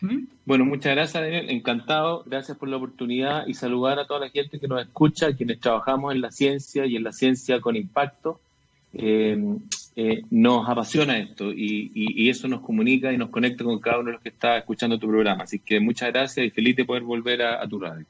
[0.00, 0.26] ¿Mm?
[0.44, 1.50] Bueno, muchas gracias, Daniel.
[1.50, 2.24] Encantado.
[2.26, 6.14] Gracias por la oportunidad y saludar a toda la gente que nos escucha, quienes trabajamos
[6.14, 8.40] en la ciencia y en la ciencia con impacto.
[8.92, 9.38] Eh,
[9.96, 14.12] eh, nos apasiona esto y, eso nos comunica y nos conecta con cada uno de
[14.14, 15.44] los que está escuchando tu programa.
[15.44, 18.04] Así que muchas gracias y feliz de poder volver a, tu radio.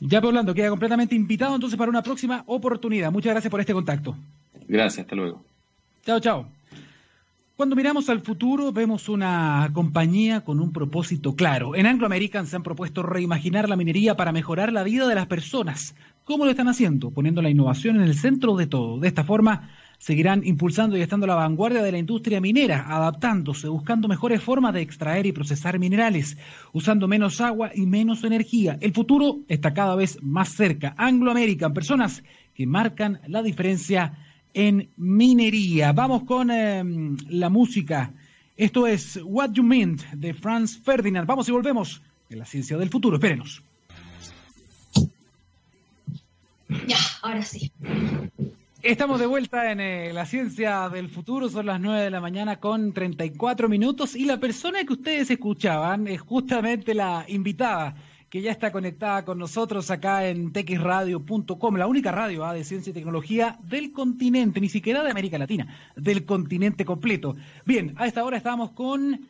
[0.00, 3.12] Ya, Orlando, queda completamente invitado entonces para una próxima oportunidad.
[3.12, 4.16] Muchas gracias por este contacto.
[4.66, 5.44] Gracias, hasta luego.
[6.04, 6.48] Chao, chao.
[7.56, 11.74] Cuando miramos al futuro, vemos una compañía con un propósito claro.
[11.74, 15.26] En Anglo American se han propuesto reimaginar la minería para mejorar la vida de las
[15.26, 15.94] personas.
[16.24, 17.10] ¿Cómo lo están haciendo?
[17.10, 18.98] Poniendo la innovación en el centro de todo.
[18.98, 23.68] De esta forma, seguirán impulsando y estando a la vanguardia de la industria minera, adaptándose,
[23.68, 26.36] buscando mejores formas de extraer y procesar minerales,
[26.72, 28.78] usando menos agua y menos energía.
[28.80, 30.94] El futuro está cada vez más cerca.
[30.96, 32.22] Anglo American, personas
[32.54, 34.18] que marcan la diferencia
[34.54, 35.92] en minería.
[35.92, 38.12] Vamos con em, la música.
[38.56, 41.26] Esto es What You Meant de Franz Ferdinand.
[41.26, 43.16] Vamos y volvemos en la ciencia del futuro.
[43.16, 43.62] Espérenos.
[46.86, 47.70] Ya, ahora sí.
[48.86, 52.60] Estamos de vuelta en eh, la ciencia del futuro, son las 9 de la mañana
[52.60, 57.96] con 34 minutos y la persona que ustedes escuchaban es justamente la invitada
[58.30, 62.54] que ya está conectada con nosotros acá en texradio.com, la única radio ¿ah?
[62.54, 67.34] de ciencia y tecnología del continente, ni siquiera de América Latina, del continente completo.
[67.64, 69.28] Bien, a esta hora estamos con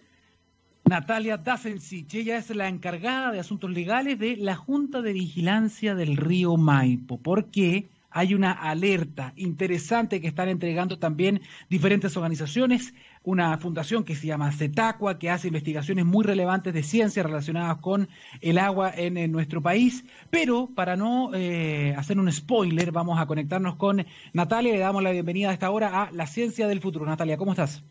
[0.85, 6.19] Natalia Dasencich, ella es la encargada de asuntos legales de la Junta de Vigilancia del
[6.19, 7.16] Río Maipo.
[7.16, 7.88] ¿Por qué?
[8.16, 14.52] Hay una alerta interesante que están entregando también diferentes organizaciones, una fundación que se llama
[14.52, 18.09] CETACUA, que hace investigaciones muy relevantes de ciencia relacionadas con
[18.40, 23.76] el agua en, nuestro país, pero para no eh, hacer un spoiler, vamos a conectarnos
[23.76, 27.05] con Natalia, le damos la bienvenida a esta hora a La Ciencia del Futuro.
[27.05, 27.83] Natalia, ¿cómo estás?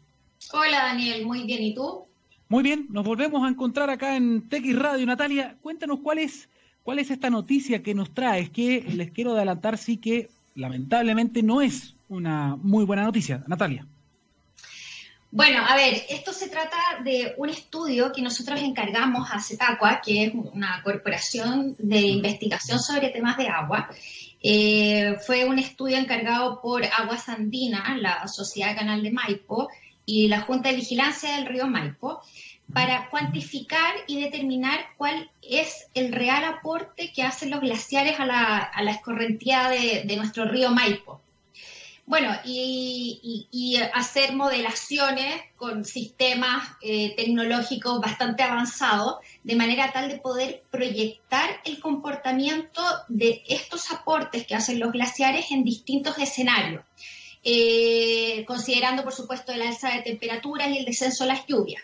[0.52, 2.08] Hola Daniel, muy bien, ¿y tú?
[2.50, 5.06] Muy bien, nos volvemos a encontrar acá en TX Radio.
[5.06, 6.50] Natalia, cuéntanos cuál es
[6.86, 8.42] ¿Cuál es esta noticia que nos trae?
[8.42, 13.44] Es que les quiero adelantar, sí que lamentablemente no es una muy buena noticia.
[13.48, 13.88] Natalia.
[15.32, 20.26] Bueno, a ver, esto se trata de un estudio que nosotros encargamos a CETACUA, que
[20.26, 23.90] es una corporación de investigación sobre temas de agua.
[24.44, 29.70] Eh, fue un estudio encargado por Aguas Andinas, la Sociedad Canal de Maipo
[30.06, 32.22] y la Junta de Vigilancia del Río Maipo
[32.74, 38.72] para cuantificar y determinar cuál es el real aporte que hacen los glaciares a la,
[38.74, 41.22] a escorrentía de, nuestro río Maipo.
[42.08, 50.64] Bueno, y, hacer modelaciones con sistemas eh, tecnológicos bastante avanzados, de manera tal de poder
[50.70, 56.84] proyectar el comportamiento de estos aportes que hacen los glaciares en distintos escenarios.
[57.44, 61.82] Eh, considerando, por supuesto, el alza de temperaturas y el descenso de las lluvias.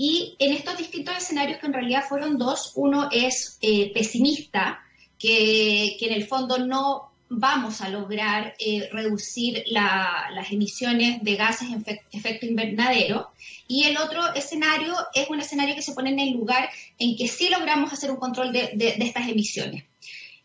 [0.00, 4.80] Y en estos distintos escenarios, que en realidad fueron dos, uno es eh, pesimista,
[5.18, 11.84] que, en el fondo no vamos a lograr eh, reducir las emisiones de gases en
[12.12, 13.32] efecto invernadero.
[13.66, 17.26] Y el otro escenario es un escenario que se pone en el lugar en que
[17.26, 19.82] sí logramos hacer un control de, de estas emisiones.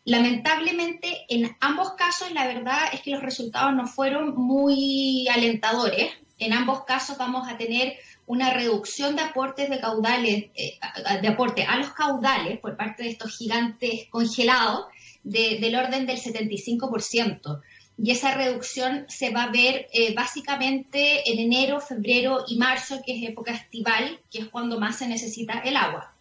[0.04, 6.10] Lamentablemente, en ambos casos, la verdad es que los resultados no fueron muy alentadores.
[6.40, 7.94] En ambos casos vamos a tener
[8.26, 10.78] una reducción de aportes de caudales, eh,
[11.20, 14.86] de aporte a los caudales por parte de estos gigantes congelados
[15.22, 17.60] del orden del 75%.
[17.96, 23.16] Y esa reducción se va a ver eh, básicamente en enero, febrero y marzo, que
[23.16, 26.12] es época estival, que es cuando más se necesita el agua.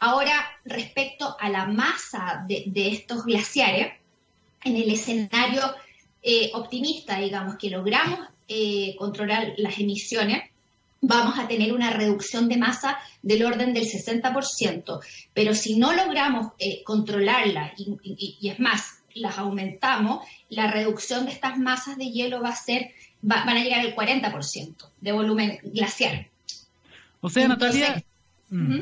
[0.00, 0.34] Ahora,
[0.64, 3.92] respecto a la masa de, estos glaciares,
[4.64, 5.62] en el escenario
[6.22, 8.28] eh, optimista, digamos, que logramos
[8.98, 10.42] controlar las emisiones,
[11.02, 15.00] vamos a tener una reducción de masa del orden del 60%.
[15.34, 21.58] Pero si no logramos eh, controlarla y, es más, las aumentamos, la reducción de estas
[21.58, 26.28] masas de hielo va a ser, van a llegar al 40% de volumen glacial.
[27.20, 28.02] O sea, Natalia,
[28.50, 28.80] mm,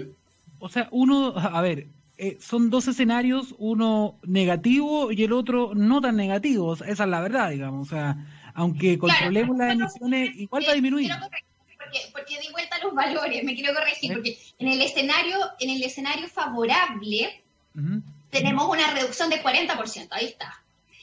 [0.61, 1.87] o sea, uno, a ver,
[2.19, 6.75] eh, son dos escenarios, uno negativo y el otro no tan negativo.
[6.75, 7.89] esa es la verdad, digamos.
[7.89, 11.11] O sea, aunque controlemos las emisiones, igual va a disminuir
[12.13, 16.29] porque, di vuelta los valores, me quiero corregir, porque en el escenario, en el escenario
[16.29, 17.43] favorable
[18.31, 20.61] tenemos una reducción del 40%, ahí está.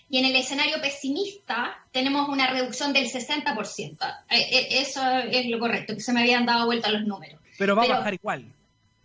[0.10, 3.98] Y en el escenario pesimista tenemos una reducción del 60%.
[4.30, 7.40] Eh, eh, eso es lo correcto, que se me habían dado vuelta los números.
[7.58, 8.46] Pero va a bajar igual.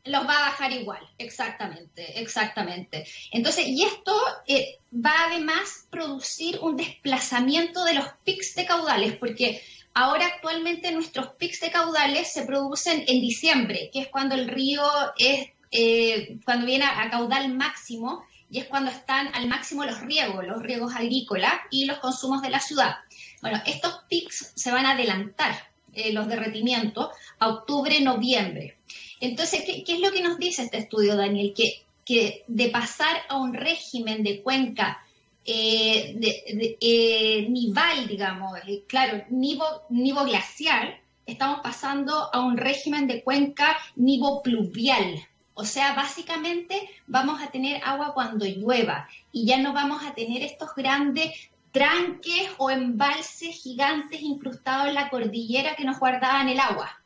[0.05, 3.07] Los va a bajar igual, exactamente, exactamente.
[3.31, 4.15] Entonces, y esto
[4.47, 9.63] eh, va además producir un desplazamiento de los pics de caudales, porque
[9.95, 14.83] Ahora actualmente nuestros pics de caudales se producen en diciembre, que es cuando el río
[15.19, 20.47] es, eh, cuando viene a, caudal máximo y es cuando están al máximo los riegos,
[20.47, 22.97] los riegos agrícolas y los consumos de la ciudad.
[23.43, 25.55] Bueno, estos pics se van a adelantar,
[25.93, 28.79] eh, los derretimientos, a octubre, noviembre.
[29.21, 31.53] Entonces, ¿qué, es lo que nos dice este estudio, Daniel?
[31.55, 35.02] Que, que de pasar a un régimen de cuenca
[35.45, 43.23] eh, de, eh, nivel, digamos, eh, claro, nivo, glacial, estamos pasando a un régimen de
[43.23, 45.27] cuenca nivo pluvial.
[45.55, 50.43] O sea, básicamente vamos a tener agua cuando llueva y ya no vamos a tener
[50.43, 57.03] estos grandes tranques o embalses gigantes incrustados en la cordillera que nos guardaban el agua.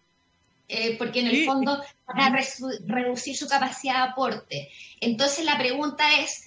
[0.68, 2.40] Eh, porque en el fondo van a
[2.86, 4.68] reducir su capacidad de aporte.
[5.00, 6.45] Entonces la pregunta es,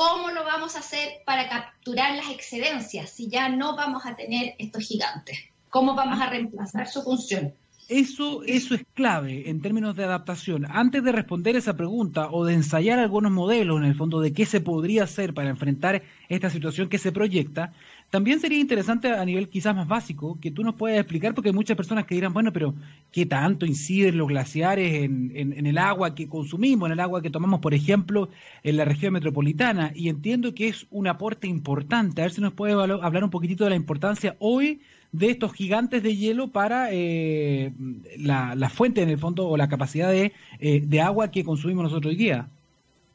[0.00, 4.54] ¿cómo lo vamos a hacer para capturar las excedencias si ya no vamos a tener
[4.58, 5.38] estos gigantes?
[5.68, 7.54] ¿Cómo vamos a reemplazar su función?
[7.90, 10.64] Eso, eso es clave en términos de adaptación.
[10.70, 14.46] Antes de responder esa pregunta o de ensayar algunos modelos en el fondo de qué
[14.46, 17.72] se podría hacer para enfrentar esta situación que se proyecta,
[18.08, 21.54] también sería interesante a nivel quizás más básico que tú nos puedas explicar, porque hay
[21.54, 22.76] muchas personas que dirán, bueno, pero
[23.10, 27.30] ¿qué tanto inciden los glaciares en, en, el agua que consumimos, en el agua que
[27.30, 28.30] tomamos, por ejemplo,
[28.62, 29.90] en la región metropolitana?
[29.96, 32.22] Y entiendo que es un aporte importante.
[32.22, 34.80] A ver si nos puede hablar un poquitito de la importancia hoy
[35.12, 37.72] de estos gigantes de hielo para eh,
[38.16, 42.12] la, fuente, en el fondo, o la capacidad de, eh, de, agua que consumimos nosotros
[42.12, 42.48] hoy día.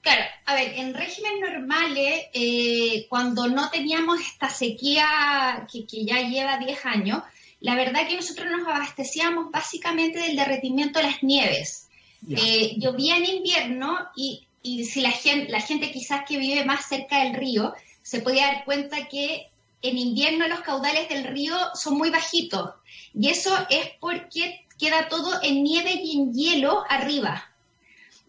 [0.01, 6.59] Claro, a ver, en régimen normales, eh, cuando no teníamos esta sequía que, ya lleva
[6.59, 7.23] 10 años,
[7.61, 11.87] la verdad que nosotros nos abastecíamos básicamente del derretimiento de las nieves.
[12.21, 17.23] llovía en invierno y, y si la gente, la gente quizás que vive más cerca
[17.23, 19.47] del río se puede dar cuenta que
[19.89, 22.71] en invierno los caudales del río son muy bajitos
[23.13, 27.51] y eso es porque queda todo en nieve y en hielo arriba.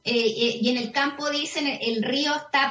[0.05, 2.71] Eh, eh, y en el campo dicen el río está,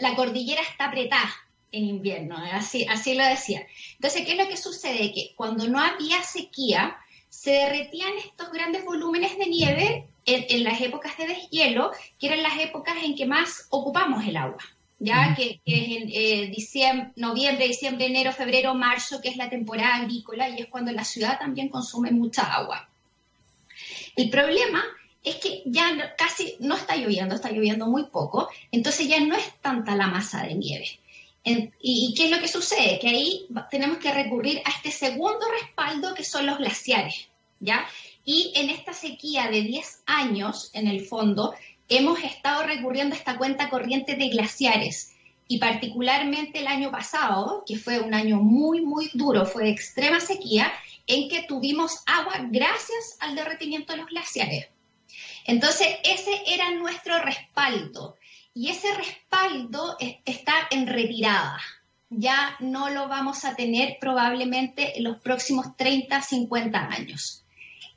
[0.00, 1.34] la, cordillera está apretada
[1.72, 3.66] en invierno, así, así lo decía.
[3.94, 5.12] Entonces, ¿qué es lo que sucede?
[5.12, 6.96] Que cuando no había sequía,
[7.28, 12.58] se derretían estos grandes volúmenes de nieve en las épocas de deshielo, que eran las
[12.60, 14.62] épocas en que más ocupamos el agua
[14.98, 19.96] ya que, es en eh, diciembre, noviembre, diciembre, enero, febrero, marzo, que es la temporada
[19.96, 22.88] agrícola y es cuando la ciudad también consume mucha agua.
[24.16, 24.82] El problema
[25.22, 29.52] es que ya casi no está lloviendo, está lloviendo muy poco, entonces ya no es
[29.60, 30.88] tanta la masa de nieve.
[31.44, 32.98] y, ¿Y qué es lo que sucede?
[32.98, 37.28] Que ahí tenemos que recurrir a este segundo respaldo que son los glaciares,
[37.60, 37.86] ¿ya?
[38.24, 41.54] Y en esta sequía de 10 años, en el fondo,
[41.88, 45.14] hemos estado recurriendo a esta cuenta corriente de glaciares
[45.48, 50.20] y particularmente el año pasado, que fue un año muy, muy duro, fue de extrema
[50.20, 50.72] sequía,
[51.06, 54.66] en que tuvimos agua gracias al derretimiento de los glaciares.
[55.44, 58.16] Entonces, ese era nuestro respaldo
[58.52, 61.60] y ese respaldo está en retirada.
[62.10, 67.44] Ya no lo vamos a tener probablemente en los próximos 30, 50 años.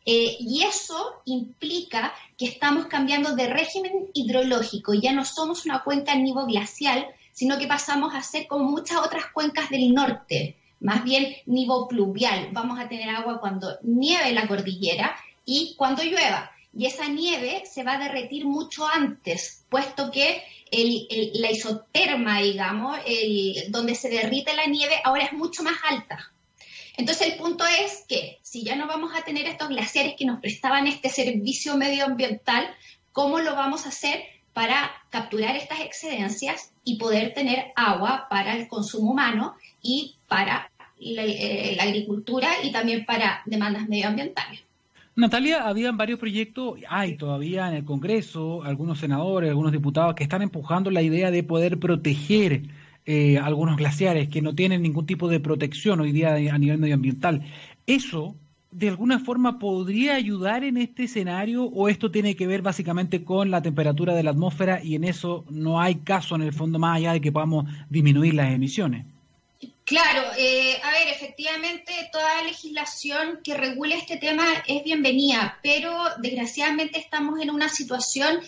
[0.06, 4.94] Eh, y eso implica que estamos cambiando de régimen hidrológico.
[4.94, 8.98] Ya no somos una cuenca en nivo glacial, sino que pasamos a ser como muchas
[8.98, 12.50] otras cuencas del norte, más bien nivo pluvial.
[12.54, 16.52] Vamos a tener agua cuando nieve la cordillera y cuando llueva.
[16.76, 22.98] Y esa nieve se va a derretir mucho antes, puesto que la isoterma, digamos,
[23.70, 26.32] donde se derrite la nieve, ahora es mucho más alta.
[27.00, 30.42] Entonces el punto es que si ya no vamos a tener estos glaciares que nos
[30.42, 32.68] prestaban este servicio medioambiental,
[33.14, 34.20] ¿cómo lo vamos a hacer
[34.52, 41.24] para capturar estas excedencias y poder tener agua para el consumo humano y para la,
[41.24, 44.60] eh, agricultura y también para demandas medioambientales?
[45.16, 50.42] Natalia, habían varios proyectos, hay todavía en el Congreso, algunos senadores, algunos diputados que están
[50.42, 52.64] empujando la idea de poder proteger
[53.12, 57.42] eh, algunos glaciares que no tienen ningún tipo de protección hoy día a nivel medioambiental.
[57.88, 58.36] ¿Eso
[58.70, 63.50] de alguna forma podría ayudar en este escenario o esto tiene que ver básicamente con
[63.50, 66.98] la temperatura de la atmósfera y en eso no hay caso en el fondo más
[66.98, 69.08] allá de que podamos disminuir las emisiones?
[69.86, 77.00] Claro, eh, a ver, efectivamente toda legislación que regule este tema es bienvenida, pero desgraciadamente
[77.00, 78.40] estamos en una situación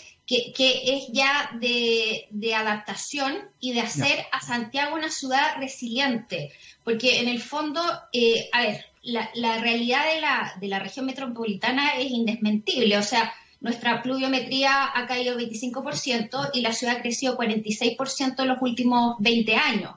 [0.56, 6.52] que, es ya de, adaptación y de hacer a Santiago una ciudad resiliente,
[6.84, 7.82] porque en el fondo,
[8.13, 13.34] eh, a ver, la, realidad de la, de la región metropolitana es indesmentible, o sea,
[13.60, 19.56] nuestra pluviometría ha caído 25% y la ciudad ha crecido 46% en los últimos 20
[19.56, 19.96] años.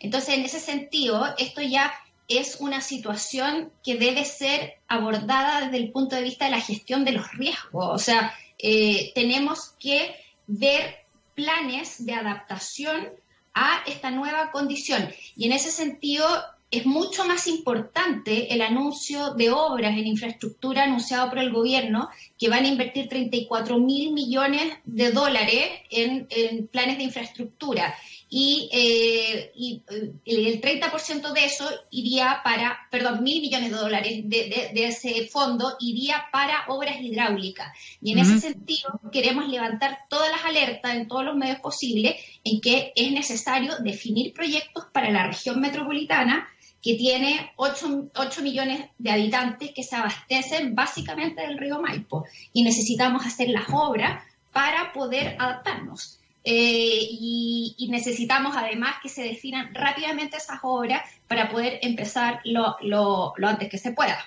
[0.00, 1.94] Entonces, en ese sentido, esto ya
[2.28, 7.04] es una situación que debe ser abordada desde el punto de vista de la gestión
[7.04, 7.88] de los riesgos.
[7.90, 10.14] O sea, eh, tenemos que
[10.46, 10.96] ver
[11.34, 13.08] planes de adaptación
[13.54, 15.08] a esta nueva condición.
[15.36, 16.26] Y en ese sentido,
[16.70, 22.48] es mucho más importante el anuncio de obras en infraestructura anunciado por el gobierno, que
[22.48, 26.26] van a invertir 34 mil millones de dólares en,
[26.68, 27.94] planes de infraestructura.
[28.28, 34.70] Y, eh, eh, el 30% de eso iría para, perdón, mil millones de dólares de,
[34.74, 37.68] ese fondo iría para obras hidráulicas.
[38.02, 42.60] Y en ese sentido queremos levantar todas las alertas en todos los medios posibles en
[42.60, 46.48] que es necesario definir proyectos para la región metropolitana
[46.82, 52.62] que tiene 8, 8, millones de habitantes que se abastecen básicamente del río Maipo y
[52.62, 54.22] necesitamos hacer las obras
[54.52, 56.20] para poder adaptarnos.
[56.48, 63.34] Eh, y, necesitamos además que se definan rápidamente esas obras para poder empezar lo, lo,
[63.42, 64.18] antes que se pueda.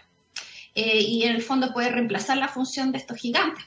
[0.76, 3.63] Eh, y en el fondo poder reemplazar la función de estos gigantes.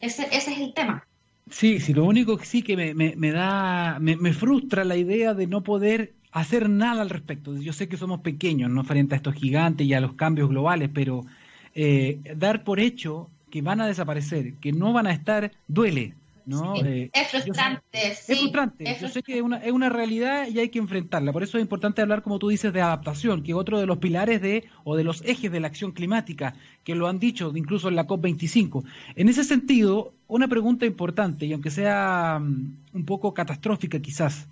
[0.00, 1.06] Ese, ese es el tema.
[1.50, 5.34] Sí, sí, lo único que sí que me, me, da, me, me, frustra la idea
[5.34, 7.54] de no poder hacer nada al respecto.
[7.56, 10.90] Yo sé que somos pequeños, no frente a estos gigantes y a los cambios globales,
[10.92, 11.26] pero
[11.74, 16.14] eh, dar por hecho que van a desaparecer, que no van a estar, duele.
[16.46, 16.76] ¿No?
[16.76, 17.82] Eh, es frustrante.
[17.92, 18.96] es frustrante.
[19.00, 21.32] Yo sé que es una, es una realidad y hay que enfrentarla.
[21.32, 23.98] Por eso es importante hablar, como tú dices, de adaptación, que es otro de los
[23.98, 27.88] pilares de o de los ejes de la acción climática, que lo han dicho incluso
[27.88, 28.84] en la COP25.
[29.16, 34.48] En ese sentido, una pregunta importante, y aunque sea mm, un poco catastrófica quizás,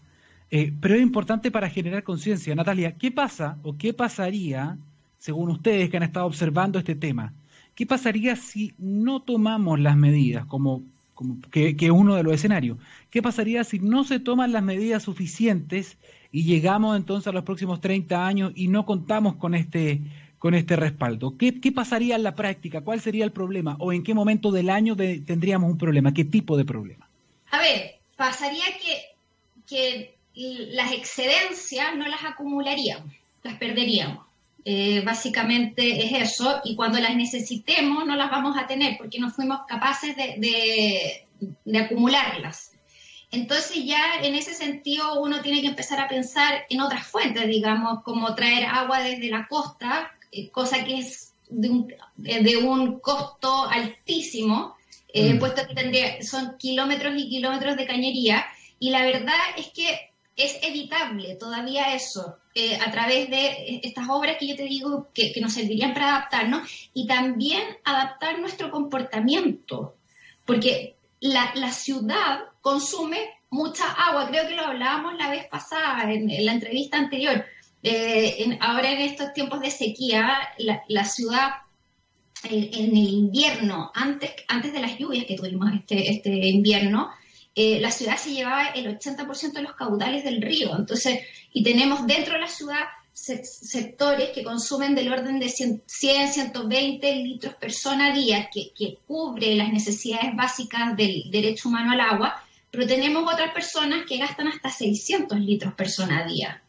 [0.51, 2.55] eh, pero es importante para generar conciencia.
[2.55, 4.77] Natalia, ¿qué pasa o qué pasaría,
[5.19, 7.33] según ustedes que han estado observando este tema,
[7.75, 10.83] qué pasaría si no tomamos las medidas como
[11.51, 12.79] que, uno de los escenarios.
[13.11, 15.99] ¿Qué pasaría si no se toman las medidas suficientes
[16.31, 20.01] y llegamos entonces a los próximos 30 años y no contamos con este,
[20.39, 21.37] con este respaldo?
[21.37, 22.83] ¿Qué, pasaría en la práctica?
[22.83, 23.77] ¿Cuál sería el problema?
[23.79, 26.15] ¿O en qué momento del año tendríamos un problema?
[26.15, 27.09] ¿Qué tipo de problema?
[27.51, 29.03] A ver, pasaría que,
[29.69, 33.13] que las excedencias no las acumularíamos,
[33.43, 34.32] las perderíamos.
[34.65, 39.31] Eh, básicamente es eso, y cuando las necesitemos no las vamos a tener porque no
[39.31, 41.27] fuimos capaces de,
[41.81, 42.71] acumularlas.
[43.33, 48.05] Entonces ya en ese sentido uno tiene que empezar a pensar en otras fuentes, digamos,
[48.05, 53.69] como traer agua desde la costa, eh, cosa que es de un, de un costo
[53.69, 54.77] altísimo,
[55.13, 55.39] eh, mm.
[55.41, 58.47] puesto que tendría, son kilómetros y kilómetros de cañería,
[58.79, 64.37] y la verdad es que es evitable todavía eso eh, a través de estas obras
[64.39, 69.97] que yo te digo que, nos servirían para adaptarnos y también adaptar nuestro comportamiento,
[70.45, 73.19] porque la, ciudad consume
[73.49, 77.43] mucha agua, creo que lo hablábamos la vez pasada en, la entrevista anterior.
[77.83, 81.53] Eh, ahora en estos tiempos de sequía, la, ciudad
[82.45, 87.11] en, el invierno, antes, antes de las lluvias que tuvimos este, este invierno,
[87.55, 90.75] eh, la ciudad se llevaba el 80% de los caudales del río.
[90.77, 91.21] Entonces,
[91.53, 97.55] y tenemos dentro de la ciudad sectores que consumen del orden de 100, 120 litros
[97.55, 103.53] persona día, que, cubre las necesidades básicas del derecho humano al agua, pero tenemos otras
[103.53, 106.63] personas que gastan hasta 600 litros persona día.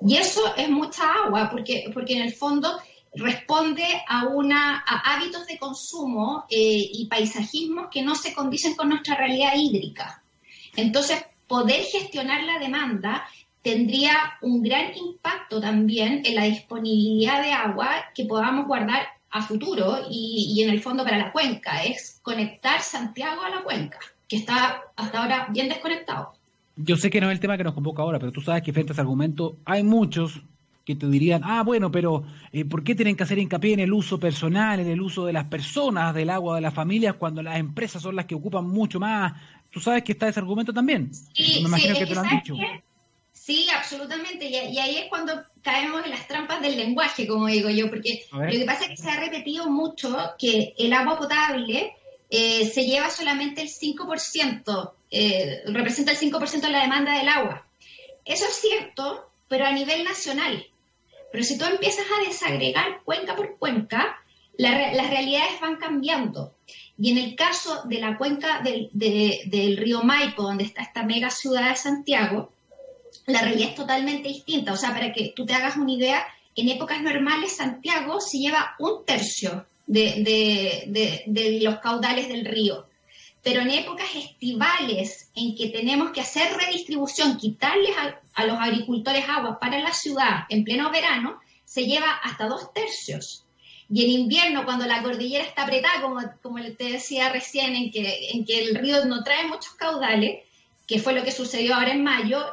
[0.00, 2.78] Y eso es mucha agua, porque, porque en el fondo
[3.14, 8.90] responde a, una, a hábitos de consumo eh, y paisajismo que no se condicen con
[8.90, 10.22] nuestra realidad hídrica.
[10.78, 13.26] Entonces, poder gestionar la demanda
[13.62, 14.12] tendría
[14.42, 20.62] un gran impacto también en la disponibilidad de agua que podamos guardar a futuro y,
[20.62, 23.98] en el fondo para la cuenca, es conectar Santiago a la cuenca,
[24.28, 26.32] que está hasta ahora bien desconectado.
[26.76, 28.72] Yo sé que no es el tema que nos convoca ahora, pero tú sabes que
[28.72, 30.40] frente a ese argumento hay muchos
[30.84, 33.92] que te dirían, ah, bueno, pero eh, ¿por qué tienen que hacer hincapié en el
[33.92, 37.58] uso personal, en el uso de las personas, del agua de las familias, cuando las
[37.58, 39.34] empresas son las que ocupan mucho más
[39.70, 41.12] tú sabes que está ese argumento también.
[41.14, 42.54] Sí, me imagino que te lo han dicho.
[43.32, 44.46] Sí, absolutamente.
[44.46, 48.50] Y, ahí es cuando caemos en las trampas del lenguaje, como digo yo, porque lo
[48.50, 51.94] que pasa es que se ha repetido mucho que el agua potable
[52.28, 57.66] eh, se lleva solamente el 5%, eh, representa el 5% de la demanda del agua.
[58.24, 60.66] Eso es cierto, pero a nivel nacional.
[61.32, 64.18] Pero si tú empiezas a desagregar cuenca por cuenca,
[64.58, 66.54] las realidades van cambiando.
[67.00, 71.70] Y en el caso de la cuenca del, río Maipo, donde está esta mega ciudad
[71.70, 72.52] de Santiago,
[73.26, 74.72] la realidad es totalmente distinta.
[74.72, 76.26] O sea, para que tú te hagas una idea,
[76.56, 82.86] en épocas normales Santiago se lleva un tercio de, de los caudales del río.
[83.42, 89.24] Pero en épocas estivales, en que tenemos que hacer redistribución, quitarles a, a los agricultores
[89.28, 93.44] agua para la ciudad en pleno verano, se lleva hasta dos tercios.
[93.90, 98.30] Y en invierno, cuando la cordillera está apretada, como, como te decía recién, en que,
[98.32, 100.44] en que el río no trae muchos caudales,
[100.86, 102.44] que fue lo que sucedió ahora en mayo,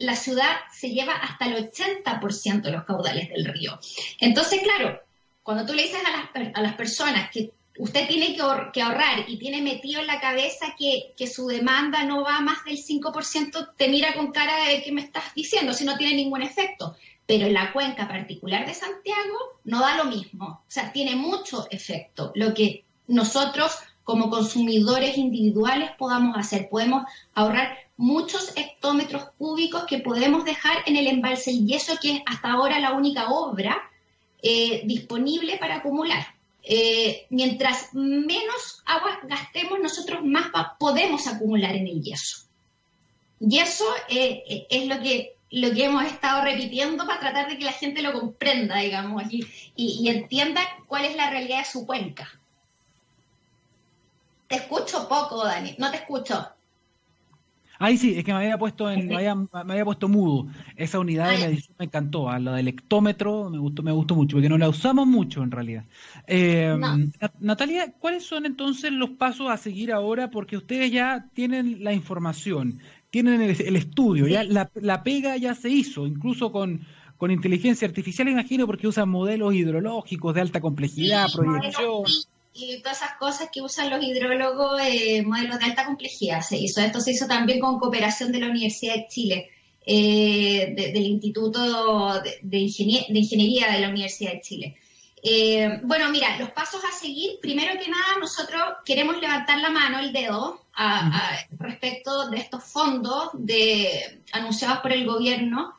[0.00, 3.78] la ciudad se lleva hasta el 80% de los caudales del río.
[4.18, 5.00] Entonces, claro,
[5.42, 9.38] cuando tú le dices a las, a las personas que usted tiene que, ahorrar y
[9.38, 13.88] tiene metido en la cabeza que, que, su demanda no va más del 5%, te
[13.88, 16.94] mira con cara de que me estás diciendo, si no tiene ningún efecto.
[17.26, 21.66] Pero en la cuenca particular de Santiago no da lo mismo, o sea, tiene mucho
[21.70, 22.32] efecto.
[22.34, 27.04] Lo que nosotros como consumidores individuales podamos hacer, podemos
[27.34, 32.52] ahorrar muchos hectómetros cúbicos que podemos dejar en el embalse y eso que es hasta
[32.52, 33.90] ahora la única obra
[34.42, 36.26] eh, disponible para acumular.
[36.62, 40.48] Eh, mientras menos agua gastemos, nosotros más
[40.78, 42.44] podemos acumular en el yeso.
[43.40, 47.64] Y eso eh, es lo que, lo que hemos estado repitiendo para tratar de que
[47.64, 52.28] la gente lo comprenda, digamos, y entienda cuál es la realidad de su cuenca.
[54.48, 56.48] Te escucho poco, Dani, no te escucho.
[57.78, 60.46] Ahí sí, es que me había puesto en, me había, puesto mudo.
[60.76, 62.30] Esa unidad de medición me encantó.
[62.30, 65.50] A la del hectómetro me gustó, me gustó mucho, porque no la usamos mucho en
[65.50, 65.84] realidad.
[66.26, 66.76] Eh,
[67.40, 70.30] Natalia, ¿cuáles son entonces los pasos a seguir ahora?
[70.30, 72.78] Porque ustedes ya tienen la información,
[73.14, 76.84] tienen el, estudio, ya la, pega ya se hizo, incluso con,
[77.16, 82.02] con inteligencia artificial, imagino, porque usan modelos hidrológicos de alta complejidad, proyección
[82.52, 86.80] y todas esas cosas que usan los hidrólogos, eh, modelos de alta complejidad se hizo.
[86.80, 89.48] Esto se hizo también con cooperación de la Universidad de Chile,
[89.86, 94.76] eh, del Instituto de, Ingeniería de la Universidad de Chile.
[95.26, 99.98] Eh, bueno, mira, los pasos a seguir, primero que nada, nosotros queremos levantar la mano,
[99.98, 100.60] el dedo,
[101.58, 105.74] respecto de estos fondos de, anunciados por el gobierno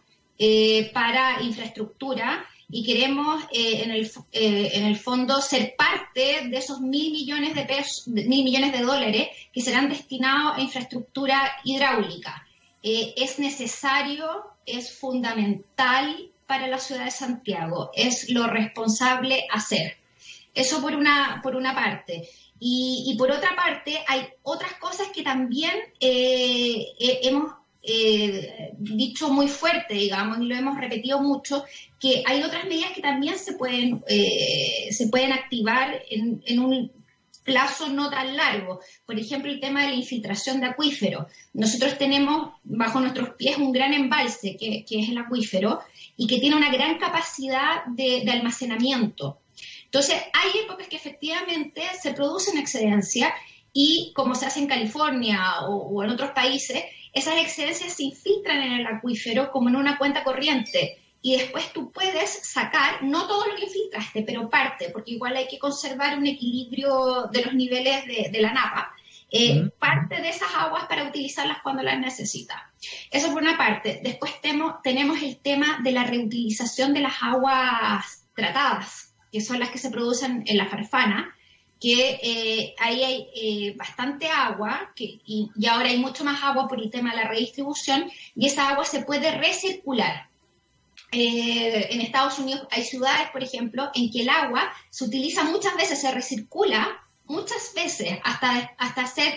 [0.94, 6.82] para infraestructura y queremos eh, en, el, eh, en el fondo ser parte de esos
[6.82, 12.46] mil millones de pesos, mil millones de dólares que serán destinados a infraestructura hidráulica.
[12.82, 14.28] Eh, es necesario,
[14.66, 19.98] es fundamental para la ciudad de Santiago, es lo responsable hacer.
[20.54, 22.30] Eso por una, por una parte.
[22.60, 27.52] Y, y por otra parte, hay otras cosas que también hemos
[27.88, 31.64] eh, dicho muy fuerte, digamos, y lo hemos repetido mucho,
[32.00, 36.92] que hay otras medidas que también se pueden, eh, se pueden activar en, un
[37.44, 38.80] plazo no tan largo.
[39.06, 41.28] Por ejemplo, el tema de la infiltración de acuífero.
[41.54, 45.80] Nosotros tenemos bajo nuestros pies un gran embalse, que, es el acuífero,
[46.18, 49.40] y que tiene una gran capacidad de, almacenamiento.
[49.86, 53.34] Entonces, hay épocas que efectivamente se producen excedencia
[53.74, 58.74] y como se hace en California o en otros países, esas excedencias se infiltran en
[58.74, 63.56] el acuífero como en una cuenta corriente y después tú puedes sacar, no todo lo
[63.56, 68.40] que infiltraste, pero parte, porque igual hay que conservar un equilibrio de los niveles de,
[68.40, 68.92] la napa,
[69.32, 72.72] eh, parte de esas aguas para utilizarlas cuando las necesita.
[73.12, 74.02] Eso por una parte.
[74.04, 79.80] Después tenemos el tema de la reutilización de las aguas tratadas, que son las que
[79.80, 81.36] se producen en la farfana,
[81.80, 86.82] que eh, ahí hay eh, bastante agua que, y, ahora hay mucho más agua por
[86.82, 90.30] el tema de la redistribución y esa agua se puede recircular.
[91.12, 95.76] Eh, en Estados Unidos hay ciudades, por ejemplo, en que el agua se utiliza muchas
[95.76, 99.34] veces, se recircula muchas veces hasta, hasta ser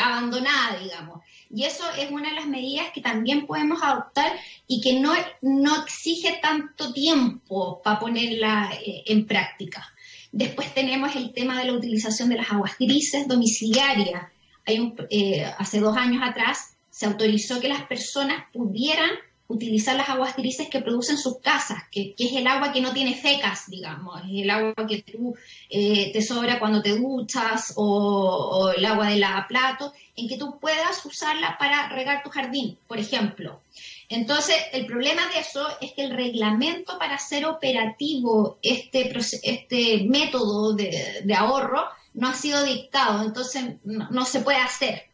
[0.00, 1.20] abandonada, digamos.
[1.50, 4.32] Y eso es una de las medidas que también podemos adoptar
[4.66, 9.94] y que no, no exige tanto tiempo para ponerla en práctica.
[10.36, 14.24] Después tenemos el tema de la utilización de las aguas grises domiciliarias.
[14.66, 19.10] Eh, hace dos años atrás se autorizó que las personas pudieran
[19.48, 23.14] utilizar las aguas grises que producen sus casas, que, es el agua que no tiene
[23.14, 25.34] fecas, digamos, es el agua que tú
[25.68, 31.04] eh, te sobra cuando te duchas o, el agua de lavaplato, en que tú puedas
[31.04, 33.60] usarla para regar tu jardín, por ejemplo.
[34.08, 40.74] Entonces, el problema de eso es que el reglamento para hacer operativo este, este método
[40.74, 41.84] de, ahorro
[42.14, 45.04] no ha sido dictado, entonces no, se puede hacer.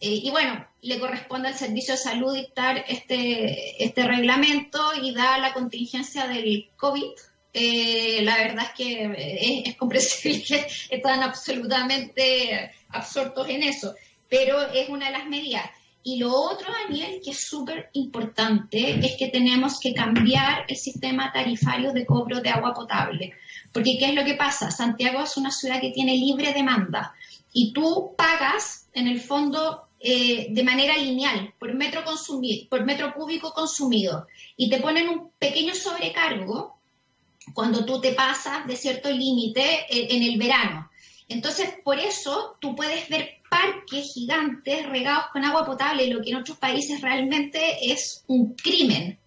[0.00, 5.38] Eh, y bueno, le corresponde al Servicio de Salud dictar este, este reglamento y da
[5.38, 7.12] la contingencia del COVID.
[7.52, 13.94] Eh, la verdad es que es, es comprensible que están absolutamente absortos en eso,
[14.28, 15.64] pero es una de las medidas.
[16.08, 21.32] Y lo otro, Daniel, que es súper importante, es que tenemos que cambiar el sistema
[21.32, 23.32] tarifario de cobro de agua potable.
[23.72, 24.70] Porque ¿qué es lo que pasa?
[24.70, 27.12] Santiago es una ciudad que tiene libre demanda
[27.52, 32.02] y tú pagas, en el fondo, eh, de manera lineal, por metro,
[32.68, 34.26] por metro cúbico consumido.
[34.56, 36.76] Y te ponen un pequeño sobrecargo
[37.54, 40.90] cuando tú te pasas de cierto límite eh, en el verano.
[41.28, 46.36] Entonces, por eso tú puedes ver parques gigantes regados con agua potable, lo que en
[46.36, 49.18] otros países realmente es un crimen.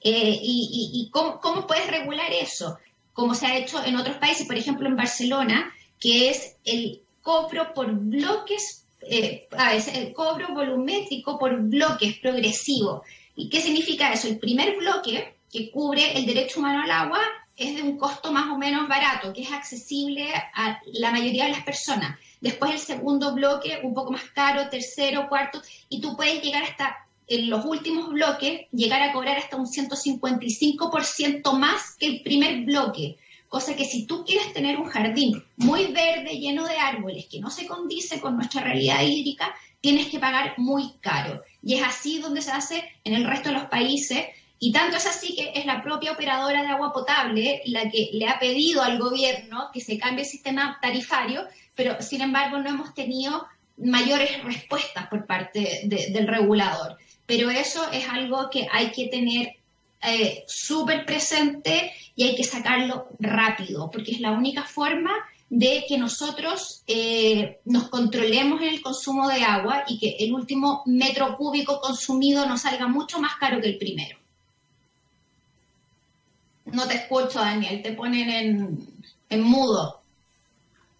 [0.00, 2.78] Eh, ¿Y, cómo, puedes regular eso?
[3.12, 7.72] Como se ha hecho en otros países, por ejemplo en Barcelona, que es el cobro
[7.72, 9.48] por bloques, eh,
[9.94, 13.02] el cobro volumétrico por bloques progresivo.
[13.36, 14.28] ¿Y qué significa eso?
[14.28, 17.20] El primer bloque que cubre el derecho humano al agua
[17.56, 21.52] es de un costo más o menos barato, que es accesible a la mayoría de
[21.52, 22.18] las personas.
[22.40, 27.06] Después el segundo bloque, un poco más caro, tercero, cuarto, y tú puedes llegar hasta,
[27.26, 33.16] en los últimos bloques, llegar a cobrar hasta un 155% más que el primer bloque.
[33.54, 37.50] Cosa que si tú quieres tener un jardín muy verde, lleno de árboles, que no
[37.50, 41.40] se condice con nuestra realidad hídrica, tienes que pagar muy caro.
[41.62, 44.26] Y es así donde se hace en el resto de los países
[44.58, 48.26] y tanto es así que es la propia operadora de agua potable la que le
[48.26, 51.44] ha pedido al gobierno que se cambie el sistema tarifario,
[51.76, 53.46] pero sin embargo no hemos tenido
[53.76, 56.96] mayores respuestas por parte del regulador.
[57.24, 59.46] Pero eso es algo que hay que tener
[60.06, 65.12] eh, súper presente y hay que sacarlo rápido, porque es la única forma
[65.50, 70.82] de que nosotros eh, nos controlemos en el consumo de agua y que el último
[70.86, 74.18] metro cúbico consumido nos salga mucho más caro que el primero.
[76.66, 78.84] No te escucho, Daniel, te ponen
[79.28, 80.00] en, mudo.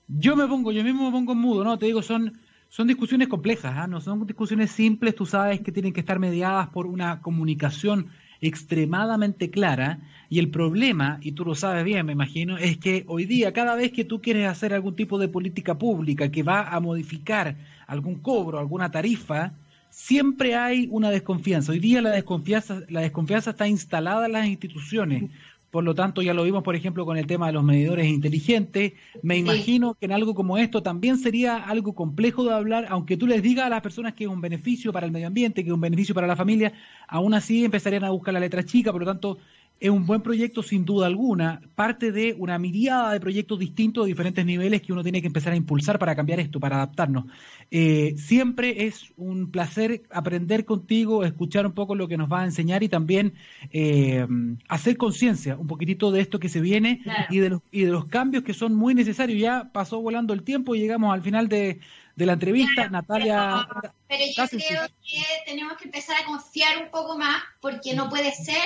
[0.09, 1.78] Yo me pongo, yo mismo me pongo en mudo, ¿no?
[1.78, 2.38] Te digo, son,
[2.68, 3.86] son discusiones complejas, ¿ah?
[3.86, 8.11] no son discusiones simples, tú sabes que tienen que estar mediadas por una comunicación
[8.47, 13.24] extremadamente clara y el problema, y tú lo sabes bien, me imagino, es que hoy
[13.24, 16.80] día cada vez que tú quieres hacer algún tipo de política pública que va a
[16.80, 19.53] modificar algún cobro, alguna tarifa,
[19.90, 21.72] siempre hay una desconfianza.
[21.72, 25.30] Hoy día la desconfianza, la desconfianza está instalada en las instituciones.
[25.75, 28.93] Por lo tanto, ya lo vimos, por ejemplo, con el tema de los medidores inteligentes.
[29.22, 33.27] Me imagino que en algo como esto también sería algo complejo de hablar, aunque tú
[33.27, 35.75] les digas a las personas que es un beneficio para el medio ambiente, que es
[35.75, 36.75] un beneficio para la familia,
[37.09, 39.39] aún así empezarían a buscar la letra chica, por lo tanto,
[39.81, 44.09] es un buen proyecto sin duda alguna, parte de una mirada de proyectos distintos de
[44.09, 47.27] diferentes niveles que uno tiene que empezar a impulsar para cambiar esto, para adaptarnos.
[47.70, 52.45] Eh, siempre es un placer aprender contigo, escuchar un poco lo que nos va a
[52.45, 53.35] enseñar y también
[53.72, 54.27] eh,
[54.68, 58.07] hacer conciencia un poquitito de esto que se viene y, de los, y de los
[58.07, 59.41] cambios que son muy necesarios.
[59.41, 61.81] Ya pasó volando el tiempo y llegamos al final de,
[62.16, 62.89] la entrevista.
[62.89, 63.68] Natalia.
[64.09, 68.33] pero yo creo que tenemos que empezar a confiar un poco más porque no puede
[68.33, 68.62] ser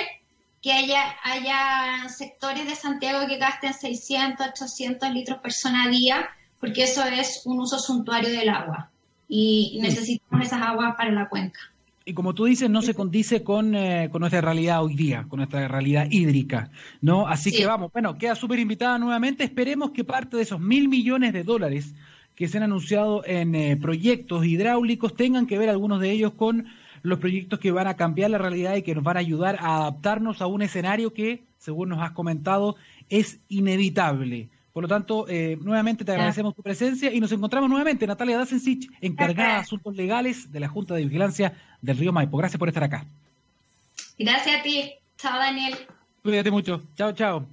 [0.61, 6.29] que haya, haya sectores de Santiago que gasten 600, 800 litros persona a día,
[6.59, 8.89] porque eso es un uso suntuario del agua
[9.27, 11.59] y necesitamos esas aguas para la cuenca.
[12.03, 15.37] Y como tú dices, no se condice con, eh, con nuestra realidad hoy día, con
[15.37, 17.27] nuestra realidad hídrica, ¿no?
[17.27, 19.43] Así que vamos, bueno, queda súper invitada nuevamente.
[19.43, 21.93] Esperemos que parte de esos mil millones de dólares
[22.35, 26.65] que se han anunciado en eh, proyectos hidráulicos tengan que ver algunos de ellos con
[27.01, 29.77] los proyectos que van a cambiar la realidad y que nos van a ayudar a
[29.77, 32.75] adaptarnos a un escenario que, según nos has comentado,
[33.09, 34.49] es inevitable.
[34.73, 38.89] Por lo tanto, eh, nuevamente te agradecemos tu presencia y nos encontramos nuevamente, Natalia Dasencich,
[39.01, 42.37] encargada de asuntos legales de la Junta de Vigilancia del Río Maipo.
[42.37, 43.05] Gracias por estar acá.
[44.17, 44.93] Gracias a ti.
[45.17, 45.75] Chao, Daniel.
[46.23, 46.81] Cuídate mucho.
[46.95, 47.45] Chao, chao.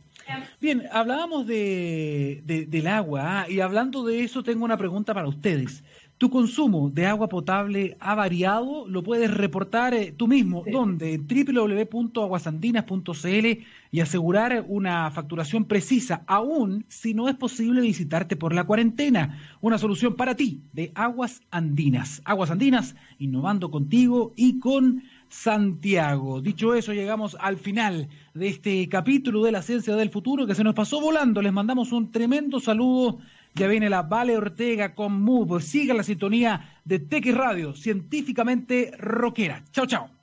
[0.61, 5.85] Bien, hablábamos de, del agua ah, y hablando de eso tengo una pregunta para ustedes.
[6.19, 8.89] ¿Tu consumo de agua potable ha variado?
[8.89, 10.65] Lo puedes reportar eh, tú mismo.
[10.71, 11.19] ¿Dónde?
[11.19, 13.47] www.aguasandinas.cl
[13.91, 19.39] y asegurar una facturación precisa, aún si no es posible visitarte por la cuarentena.
[19.61, 22.23] Una solución para ti de Aguas Andinas.
[22.25, 26.41] Aguas Andinas, innovando contigo y con Santiago.
[26.41, 30.65] Dicho eso, llegamos al final de este capítulo de la ciencia del futuro que se
[30.65, 31.43] nos pasó volando.
[31.43, 33.19] Les mandamos un tremendo saludo
[33.57, 35.61] ya viene la Vale Ortega con Move.
[35.63, 39.65] Siga la sintonía de Tex Radio, científicamente rockera.
[39.73, 40.16] Chao, chao.